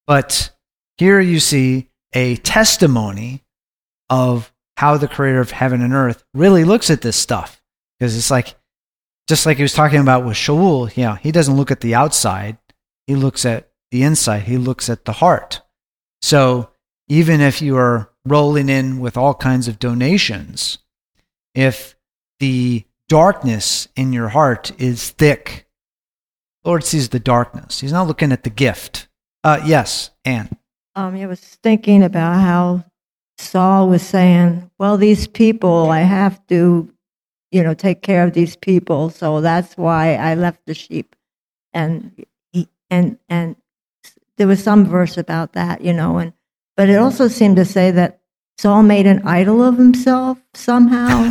But 0.06 0.50
here 0.98 1.20
you 1.20 1.40
see 1.40 1.88
a 2.12 2.36
testimony 2.36 3.44
of 4.10 4.52
how 4.76 4.96
the 4.96 5.08
creator 5.08 5.40
of 5.40 5.52
heaven 5.52 5.80
and 5.80 5.94
earth 5.94 6.24
really 6.34 6.64
looks 6.64 6.90
at 6.90 7.00
this 7.00 7.16
stuff. 7.16 7.62
Because 7.98 8.16
it's 8.16 8.30
like, 8.30 8.56
just 9.28 9.46
like 9.46 9.56
he 9.56 9.62
was 9.62 9.72
talking 9.72 10.00
about 10.00 10.24
with 10.24 10.36
Shaul, 10.36 10.94
you 10.96 11.04
know, 11.04 11.14
he 11.14 11.32
doesn't 11.32 11.56
look 11.56 11.70
at 11.70 11.80
the 11.80 11.94
outside, 11.94 12.58
he 13.06 13.14
looks 13.14 13.46
at 13.46 13.70
the 13.90 14.02
inside, 14.02 14.42
he 14.42 14.58
looks 14.58 14.88
at 14.90 15.04
the 15.04 15.12
heart. 15.12 15.62
So 16.22 16.70
even 17.08 17.40
if 17.40 17.62
you 17.62 17.76
are 17.76 18.10
rolling 18.24 18.68
in 18.68 19.00
with 19.00 19.16
all 19.16 19.34
kinds 19.34 19.68
of 19.68 19.78
donations, 19.78 20.78
if 21.54 21.96
the 22.40 22.84
darkness 23.08 23.88
in 23.96 24.12
your 24.12 24.28
heart 24.28 24.72
is 24.80 25.10
thick, 25.10 25.66
Lord 26.64 26.84
sees 26.84 27.08
the 27.08 27.20
darkness. 27.20 27.80
He's 27.80 27.92
not 27.92 28.06
looking 28.06 28.32
at 28.32 28.44
the 28.44 28.50
gift. 28.50 29.08
Uh, 29.42 29.60
yes, 29.64 30.10
Anne. 30.24 30.56
Um, 30.94 31.16
I 31.16 31.26
was 31.26 31.40
thinking 31.40 32.02
about 32.02 32.34
how 32.34 32.84
Saul 33.40 33.88
was 33.88 34.02
saying, 34.02 34.70
"Well, 34.78 34.96
these 34.96 35.26
people, 35.26 35.90
I 35.90 36.00
have 36.00 36.44
to, 36.48 36.92
you 37.50 37.62
know, 37.62 37.74
take 37.74 38.02
care 38.02 38.24
of 38.24 38.32
these 38.32 38.56
people, 38.56 39.10
so 39.10 39.40
that's 39.40 39.76
why 39.76 40.14
I 40.16 40.34
left 40.34 40.66
the 40.66 40.74
sheep." 40.74 41.16
And 41.72 42.24
he, 42.52 42.68
and 42.90 43.18
and 43.28 43.56
there 44.36 44.46
was 44.46 44.62
some 44.62 44.84
verse 44.84 45.16
about 45.16 45.52
that, 45.54 45.80
you 45.80 45.92
know, 45.92 46.18
and 46.18 46.32
but 46.76 46.88
it 46.88 46.96
also 46.96 47.28
seemed 47.28 47.56
to 47.56 47.64
say 47.64 47.90
that 47.90 48.20
Saul 48.58 48.82
made 48.82 49.06
an 49.06 49.26
idol 49.26 49.62
of 49.62 49.78
himself 49.78 50.38
somehow. 50.54 51.30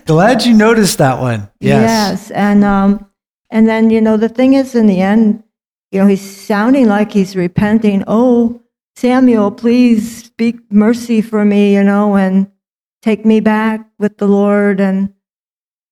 Glad 0.06 0.44
you 0.44 0.54
noticed 0.54 0.98
that 0.98 1.20
one. 1.20 1.50
Yes. 1.60 1.82
Yes, 1.82 2.30
and 2.30 2.64
um, 2.64 3.06
and 3.50 3.68
then 3.68 3.90
you 3.90 4.00
know 4.00 4.16
the 4.16 4.28
thing 4.28 4.54
is, 4.54 4.74
in 4.74 4.86
the 4.86 5.00
end, 5.00 5.44
you 5.90 6.00
know, 6.00 6.06
he's 6.06 6.22
sounding 6.22 6.86
like 6.86 7.12
he's 7.12 7.36
repenting. 7.36 8.04
Oh, 8.06 8.62
Samuel, 9.00 9.50
please 9.50 10.26
speak 10.26 10.60
mercy 10.70 11.22
for 11.22 11.42
me, 11.46 11.74
you 11.74 11.82
know, 11.82 12.16
and 12.16 12.52
take 13.00 13.24
me 13.24 13.40
back 13.40 13.88
with 13.98 14.18
the 14.18 14.28
Lord. 14.28 14.78
And 14.78 15.14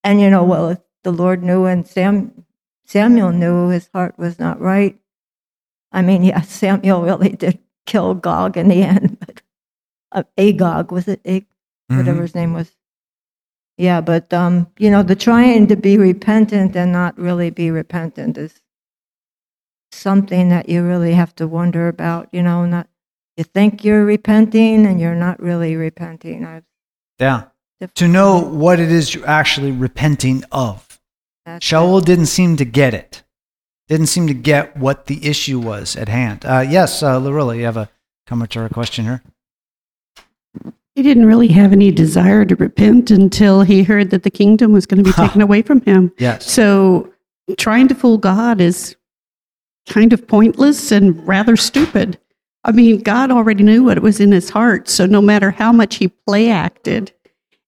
and 0.04 0.20
you 0.20 0.30
know, 0.30 0.44
well, 0.44 0.68
if 0.70 0.78
the 1.04 1.12
Lord 1.12 1.42
knew 1.42 1.64
and 1.64 1.88
Sam 1.88 2.44
Samuel 2.84 3.32
knew 3.32 3.70
his 3.70 3.88
heart 3.94 4.18
was 4.18 4.38
not 4.38 4.60
right. 4.60 4.98
I 5.92 6.02
mean, 6.02 6.22
yeah, 6.22 6.42
Samuel 6.42 7.02
really 7.02 7.30
did 7.30 7.58
kill 7.86 8.14
Gog 8.14 8.58
in 8.58 8.68
the 8.68 8.82
end, 8.82 9.18
but 9.26 9.42
uh, 10.12 10.24
Agog 10.38 10.92
was 10.92 11.08
it? 11.08 11.22
Ag- 11.24 11.46
whatever 11.88 12.20
Mhm. 12.20 12.22
his 12.22 12.34
name 12.34 12.52
was. 12.52 12.72
Yeah, 13.78 14.02
but 14.02 14.32
um, 14.34 14.68
you 14.78 14.90
know, 14.90 15.02
the 15.02 15.16
trying 15.16 15.68
to 15.68 15.76
be 15.76 15.98
repentant 15.98 16.76
and 16.76 16.92
not 16.92 17.18
really 17.18 17.50
be 17.50 17.70
repentant 17.70 18.38
is 18.38 18.60
something 19.92 20.50
that 20.50 20.68
you 20.68 20.82
really 20.84 21.14
have 21.14 21.34
to 21.36 21.48
wonder 21.48 21.88
about. 21.88 22.28
You 22.32 22.42
know, 22.42 22.66
not 22.66 22.88
you 23.38 23.44
think 23.44 23.84
you're 23.84 24.04
repenting 24.04 24.84
and 24.84 25.00
you're 25.00 25.14
not 25.14 25.40
really 25.40 25.76
repenting. 25.76 26.44
I've 26.44 26.64
Yeah. 27.20 27.44
To 27.94 28.08
know 28.08 28.40
what 28.40 28.80
it 28.80 28.90
is 28.90 29.14
you're 29.14 29.26
actually 29.28 29.70
repenting 29.70 30.42
of. 30.50 31.00
that's- 31.46 31.62
Shaul 31.62 32.04
didn't 32.04 32.26
seem 32.26 32.56
to 32.56 32.64
get 32.64 32.92
it. 32.92 33.22
Didn't 33.86 34.08
seem 34.08 34.26
to 34.26 34.34
get 34.34 34.76
what 34.76 35.06
the 35.06 35.24
issue 35.24 35.60
was 35.60 35.94
at 35.96 36.08
hand. 36.08 36.44
Uh, 36.44 36.64
yes, 36.68 37.02
uh, 37.02 37.18
Lorilla, 37.20 37.56
you 37.56 37.64
have 37.64 37.76
a 37.76 37.88
comment 38.26 38.54
or 38.56 38.66
a 38.66 38.68
question 38.68 39.04
here? 39.04 39.22
He 40.96 41.02
didn't 41.04 41.26
really 41.26 41.48
have 41.48 41.72
any 41.72 41.92
desire 41.92 42.44
to 42.44 42.56
repent 42.56 43.12
until 43.12 43.62
he 43.62 43.84
heard 43.84 44.10
that 44.10 44.24
the 44.24 44.30
kingdom 44.30 44.72
was 44.72 44.84
going 44.84 45.02
to 45.02 45.08
be 45.08 45.12
taken 45.16 45.40
away 45.40 45.62
from 45.62 45.80
him. 45.82 46.12
Yes. 46.18 46.50
So 46.50 47.12
trying 47.56 47.86
to 47.88 47.94
fool 47.94 48.18
God 48.18 48.60
is 48.60 48.96
kind 49.88 50.12
of 50.12 50.26
pointless 50.26 50.90
and 50.90 51.24
rather 51.26 51.56
stupid. 51.56 52.18
I 52.64 52.72
mean, 52.72 53.00
God 53.00 53.30
already 53.30 53.62
knew 53.62 53.84
what 53.84 54.00
was 54.00 54.20
in 54.20 54.32
his 54.32 54.50
heart. 54.50 54.88
So 54.88 55.06
no 55.06 55.22
matter 55.22 55.50
how 55.50 55.72
much 55.72 55.96
he 55.96 56.08
play 56.08 56.50
acted 56.50 57.12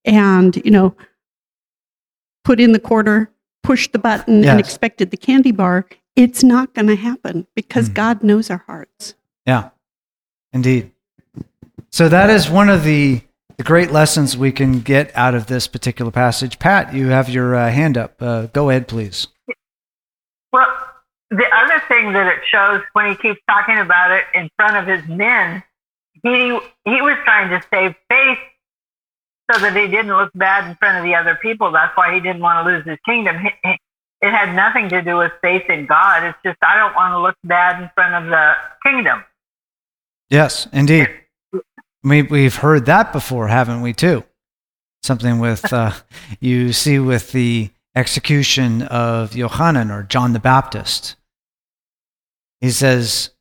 and, 0.05 0.55
you 0.65 0.71
know, 0.71 0.95
put 2.43 2.59
in 2.59 2.71
the 2.71 2.79
quarter, 2.79 3.31
pushed 3.63 3.93
the 3.93 3.99
button, 3.99 4.43
Yes. 4.43 4.51
and 4.51 4.59
expected 4.59 5.11
the 5.11 5.17
candy 5.17 5.51
bar, 5.51 5.85
it's 6.15 6.43
not 6.43 6.73
going 6.73 6.87
to 6.87 6.95
happen 6.95 7.47
because 7.55 7.89
Mhm. 7.89 7.93
God 7.93 8.23
knows 8.23 8.49
our 8.49 8.63
hearts. 8.67 9.15
Yeah, 9.45 9.69
indeed. 10.51 10.91
So 11.89 12.09
that 12.09 12.29
is 12.29 12.49
one 12.49 12.69
of 12.69 12.83
the, 12.83 13.21
the 13.57 13.63
great 13.63 13.91
lessons 13.91 14.37
we 14.37 14.51
can 14.51 14.79
get 14.81 15.11
out 15.15 15.35
of 15.35 15.47
this 15.47 15.67
particular 15.67 16.11
passage. 16.11 16.59
Pat, 16.59 16.93
you 16.93 17.07
have 17.07 17.29
your 17.29 17.55
uh, 17.55 17.69
hand 17.69 17.97
up. 17.97 18.21
Uh, 18.21 18.47
go 18.47 18.69
ahead, 18.69 18.87
please. 18.87 19.27
Well, 20.51 20.65
the 21.31 21.47
other 21.55 21.81
thing 21.87 22.11
that 22.13 22.27
it 22.27 22.43
shows 22.49 22.81
when 22.93 23.09
he 23.09 23.15
keeps 23.15 23.39
talking 23.49 23.77
about 23.77 24.11
it 24.11 24.25
in 24.35 24.49
front 24.57 24.75
of 24.77 24.85
his 24.85 25.07
men, 25.09 25.63
he 26.23 26.59
he 26.85 27.01
was 27.01 27.17
trying 27.23 27.49
to 27.49 27.65
save 27.73 27.95
face 28.09 28.37
so 29.51 29.59
that 29.59 29.75
he 29.75 29.87
didn't 29.87 30.15
look 30.15 30.31
bad 30.35 30.69
in 30.69 30.75
front 30.75 30.97
of 30.97 31.03
the 31.03 31.15
other 31.15 31.35
people. 31.41 31.71
That's 31.71 31.95
why 31.97 32.13
he 32.13 32.19
didn't 32.19 32.41
want 32.41 32.65
to 32.65 32.71
lose 32.71 32.85
his 32.85 32.99
kingdom. 33.05 33.37
It 33.63 34.29
had 34.29 34.55
nothing 34.55 34.87
to 34.89 35.01
do 35.01 35.17
with 35.17 35.31
faith 35.41 35.67
in 35.67 35.87
God. 35.87 36.23
It's 36.23 36.37
just 36.45 36.57
I 36.61 36.75
don't 36.77 36.93
want 36.93 37.13
to 37.13 37.19
look 37.19 37.35
bad 37.43 37.81
in 37.81 37.89
front 37.95 38.23
of 38.23 38.29
the 38.29 38.53
kingdom. 38.85 39.23
Yes, 40.29 40.67
indeed. 40.71 41.09
We, 42.03 42.21
we've 42.21 42.55
heard 42.55 42.85
that 42.85 43.11
before, 43.11 43.47
haven't 43.47 43.81
we, 43.81 43.93
too? 43.93 44.23
Something 45.03 45.39
with, 45.39 45.73
uh, 45.73 45.93
you 46.39 46.71
see 46.71 46.99
with 46.99 47.31
the 47.31 47.71
execution 47.95 48.83
of 48.83 49.35
Yohanan 49.35 49.89
or 49.91 50.03
John 50.03 50.33
the 50.33 50.39
Baptist. 50.39 51.15
He 52.61 52.69
says, 52.71 53.31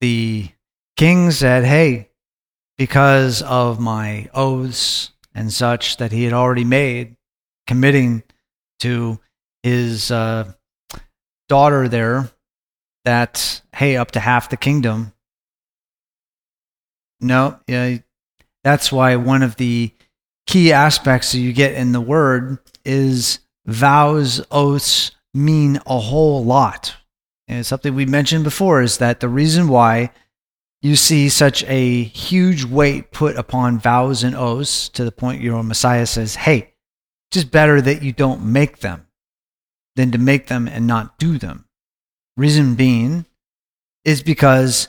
the 0.00 0.48
king 0.96 1.30
said, 1.30 1.64
hey, 1.64 2.10
because 2.76 3.42
of 3.42 3.80
my 3.80 4.30
oaths 4.32 5.10
and 5.34 5.52
such 5.52 5.96
that 5.98 6.12
he 6.12 6.24
had 6.24 6.32
already 6.32 6.64
made, 6.64 7.16
committing 7.66 8.22
to 8.80 9.18
his 9.62 10.10
uh, 10.10 10.52
daughter 11.48 11.88
there, 11.88 12.30
that, 13.04 13.60
hey, 13.74 13.96
up 13.96 14.12
to 14.12 14.20
half 14.20 14.48
the 14.48 14.56
kingdom 14.56 15.12
no, 17.20 17.58
yeah, 17.66 17.98
that's 18.62 18.92
why 18.92 19.16
one 19.16 19.42
of 19.42 19.56
the 19.56 19.92
key 20.46 20.72
aspects 20.72 21.32
that 21.32 21.38
you 21.38 21.52
get 21.52 21.74
in 21.74 21.92
the 21.92 22.00
word 22.00 22.58
is 22.84 23.40
vows, 23.66 24.40
oaths 24.50 25.10
mean 25.34 25.80
a 25.86 25.98
whole 25.98 26.44
lot. 26.44 26.96
And 27.48 27.64
something 27.64 27.94
we 27.94 28.06
mentioned 28.06 28.44
before 28.44 28.82
is 28.82 28.98
that 28.98 29.20
the 29.20 29.28
reason 29.28 29.68
why 29.68 30.10
you 30.82 30.94
see 30.94 31.28
such 31.28 31.64
a 31.64 32.02
huge 32.04 32.64
weight 32.64 33.10
put 33.10 33.36
upon 33.36 33.78
vows 33.78 34.22
and 34.22 34.36
oaths 34.36 34.88
to 34.90 35.04
the 35.04 35.10
point 35.10 35.40
your 35.40 35.62
Messiah 35.64 36.06
says, 36.06 36.36
hey, 36.36 36.58
it's 36.58 37.40
just 37.40 37.50
better 37.50 37.80
that 37.80 38.02
you 38.02 38.12
don't 38.12 38.44
make 38.44 38.78
them 38.80 39.06
than 39.96 40.12
to 40.12 40.18
make 40.18 40.46
them 40.46 40.68
and 40.68 40.86
not 40.86 41.18
do 41.18 41.38
them. 41.38 41.64
Reason 42.36 42.74
being 42.76 43.26
is 44.04 44.22
because 44.22 44.88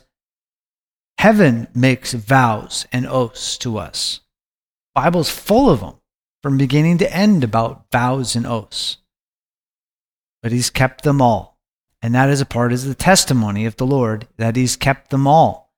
Heaven 1.19 1.67
makes 1.75 2.13
vows 2.13 2.87
and 2.93 3.05
oaths 3.05 3.57
to 3.57 3.77
us. 3.77 4.21
Bible's 4.95 5.29
full 5.29 5.69
of 5.69 5.81
them 5.81 5.95
from 6.41 6.57
beginning 6.57 6.97
to 6.99 7.13
end 7.13 7.43
about 7.43 7.85
vows 7.91 8.37
and 8.37 8.47
oaths. 8.47 8.97
But 10.41 10.53
he's 10.53 10.69
kept 10.69 11.03
them 11.03 11.21
all. 11.21 11.48
And 12.01 12.15
that 12.15 12.29
is 12.29 12.41
a 12.41 12.45
part 12.45 12.71
of 12.71 12.83
the 12.83 12.95
testimony 12.95 13.65
of 13.65 13.75
the 13.75 13.85
Lord 13.85 14.27
that 14.37 14.55
he's 14.55 14.75
kept 14.75 15.09
them 15.09 15.27
all. 15.27 15.73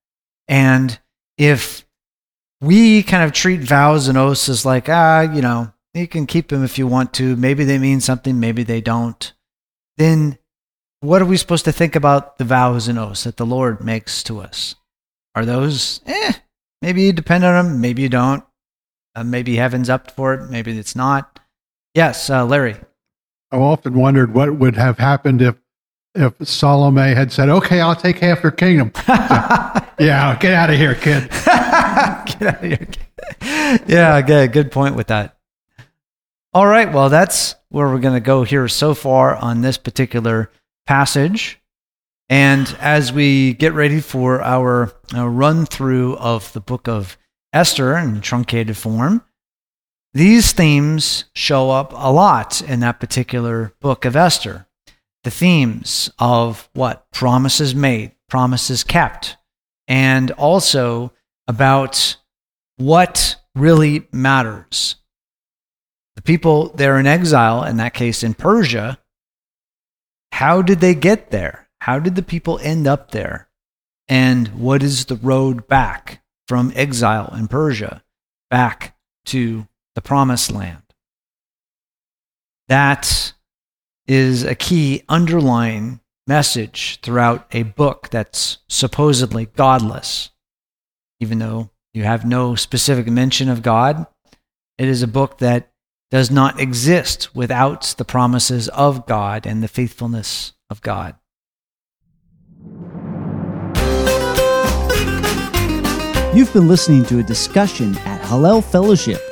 And 0.47 0.99
if 1.37 1.85
we 2.61 3.01
kind 3.01 3.23
of 3.23 3.33
treat 3.33 3.61
vows 3.61 4.07
and 4.07 4.17
oaths 4.17 4.47
as 4.47 4.65
like, 4.65 4.87
ah, 4.87 5.21
you 5.21 5.41
know, 5.41 5.73
you 5.93 6.07
can 6.07 6.27
keep 6.27 6.49
them 6.49 6.63
if 6.63 6.77
you 6.77 6.87
want 6.87 7.13
to. 7.15 7.35
Maybe 7.35 7.63
they 7.63 7.79
mean 7.79 7.99
something, 7.99 8.39
maybe 8.39 8.63
they 8.63 8.81
don't. 8.81 9.33
Then 9.97 10.37
what 10.99 11.21
are 11.21 11.25
we 11.25 11.37
supposed 11.37 11.65
to 11.65 11.71
think 11.71 11.95
about 11.95 12.37
the 12.37 12.45
vows 12.45 12.87
and 12.87 12.99
oaths 12.99 13.23
that 13.23 13.37
the 13.37 13.45
Lord 13.45 13.83
makes 13.83 14.23
to 14.23 14.39
us? 14.39 14.75
Are 15.33 15.45
those, 15.45 16.01
eh, 16.05 16.33
maybe 16.81 17.01
you 17.03 17.13
depend 17.13 17.43
on 17.43 17.65
them, 17.65 17.81
maybe 17.81 18.03
you 18.03 18.09
don't. 18.09 18.43
Uh, 19.15 19.23
maybe 19.23 19.55
heaven's 19.55 19.89
up 19.89 20.11
for 20.11 20.35
it, 20.35 20.49
maybe 20.49 20.77
it's 20.77 20.95
not. 20.95 21.39
Yes, 21.95 22.29
uh, 22.29 22.45
Larry. 22.45 22.75
I've 23.51 23.59
often 23.59 23.95
wondered 23.95 24.33
what 24.33 24.55
would 24.55 24.75
have 24.77 24.97
happened 24.97 25.41
if 25.41 25.55
if 26.15 26.33
Salome 26.47 27.13
had 27.13 27.31
said, 27.31 27.49
"Okay, 27.49 27.79
I'll 27.81 27.95
take 27.95 28.19
half 28.19 28.43
your 28.43 28.51
kingdom." 28.51 28.91
yeah, 29.07 30.37
get 30.39 30.53
out 30.53 30.69
of 30.69 30.77
here, 30.77 30.95
kid. 30.95 31.29
Get 31.31 32.41
out 32.41 32.63
of 32.63 32.63
here. 32.63 32.87
Yeah, 33.87 34.21
good, 34.21 34.51
good 34.51 34.71
point 34.71 34.95
with 34.95 35.07
that. 35.07 35.37
All 36.53 36.67
right, 36.67 36.91
well, 36.91 37.09
that's 37.09 37.55
where 37.69 37.87
we're 37.87 37.99
going 37.99 38.15
to 38.15 38.19
go 38.19 38.43
here 38.43 38.67
so 38.67 38.93
far 38.93 39.35
on 39.35 39.61
this 39.61 39.77
particular 39.77 40.51
passage. 40.85 41.59
And 42.29 42.75
as 42.79 43.11
we 43.13 43.53
get 43.53 43.73
ready 43.73 43.99
for 44.01 44.41
our 44.41 44.93
uh, 45.13 45.27
run 45.27 45.65
through 45.65 46.17
of 46.17 46.51
the 46.53 46.61
book 46.61 46.87
of 46.87 47.17
Esther 47.53 47.97
in 47.97 48.21
truncated 48.21 48.77
form, 48.77 49.23
These 50.13 50.51
themes 50.51 51.25
show 51.33 51.71
up 51.71 51.93
a 51.95 52.11
lot 52.11 52.61
in 52.61 52.81
that 52.81 52.99
particular 52.99 53.73
book 53.79 54.03
of 54.03 54.15
Esther. 54.15 54.67
The 55.23 55.31
themes 55.31 56.09
of 56.17 56.69
what? 56.73 57.09
Promises 57.11 57.75
made, 57.75 58.13
promises 58.27 58.83
kept, 58.83 59.37
and 59.87 60.31
also 60.31 61.13
about 61.47 62.17
what 62.77 63.35
really 63.53 64.07
matters. 64.11 64.95
The 66.15 66.21
people 66.21 66.69
there 66.69 66.97
in 66.97 67.05
exile, 67.05 67.63
in 67.63 67.77
that 67.77 67.93
case 67.93 68.23
in 68.23 68.33
Persia, 68.33 68.97
how 70.31 70.61
did 70.61 70.79
they 70.79 70.95
get 70.95 71.31
there? 71.31 71.67
How 71.81 71.99
did 71.99 72.15
the 72.15 72.23
people 72.23 72.59
end 72.59 72.87
up 72.87 73.11
there? 73.11 73.49
And 74.07 74.47
what 74.49 74.83
is 74.83 75.05
the 75.05 75.15
road 75.15 75.67
back 75.67 76.23
from 76.47 76.71
exile 76.75 77.33
in 77.35 77.47
Persia 77.47 78.03
back 78.49 78.95
to 79.25 79.67
the 79.95 80.01
promised 80.01 80.51
land? 80.51 80.83
That 82.67 83.33
is 84.11 84.43
a 84.43 84.53
key 84.53 85.03
underlying 85.07 86.01
message 86.27 86.99
throughout 87.01 87.47
a 87.53 87.63
book 87.63 88.09
that's 88.09 88.57
supposedly 88.67 89.45
godless. 89.45 90.31
Even 91.21 91.39
though 91.39 91.69
you 91.93 92.03
have 92.03 92.25
no 92.25 92.55
specific 92.55 93.07
mention 93.07 93.47
of 93.47 93.61
God, 93.61 94.05
it 94.77 94.89
is 94.89 95.01
a 95.01 95.07
book 95.07 95.37
that 95.37 95.71
does 96.09 96.29
not 96.29 96.59
exist 96.59 97.33
without 97.33 97.95
the 97.97 98.03
promises 98.03 98.67
of 98.67 99.05
God 99.05 99.47
and 99.47 99.63
the 99.63 99.69
faithfulness 99.69 100.51
of 100.69 100.81
God. 100.81 101.15
You've 106.35 106.51
been 106.51 106.67
listening 106.67 107.05
to 107.05 107.19
a 107.19 107.23
discussion 107.23 107.97
at 107.99 108.21
Hallel 108.23 108.61
Fellowship. 108.61 109.30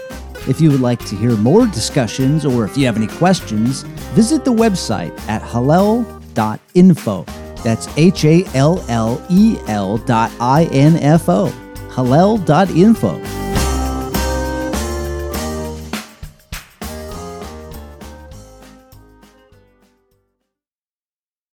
If 0.49 0.59
you 0.59 0.71
would 0.71 0.81
like 0.81 1.05
to 1.05 1.15
hear 1.15 1.37
more 1.37 1.67
discussions 1.67 2.43
or 2.43 2.65
if 2.65 2.75
you 2.75 2.87
have 2.87 2.97
any 2.97 3.05
questions, 3.05 3.83
visit 4.15 4.43
the 4.43 4.51
website 4.51 5.17
at 5.29 5.43
hallel.info. 5.43 7.23
That's 7.63 7.87
H 7.95 8.25
A 8.25 8.43
L 8.55 8.83
L 8.89 9.23
E 9.29 9.57
L 9.67 9.99
dot 9.99 10.31
I 10.39 10.63
N 10.71 10.95
F 10.95 11.29
O. 11.29 11.53
Hallel.info. 11.91 13.48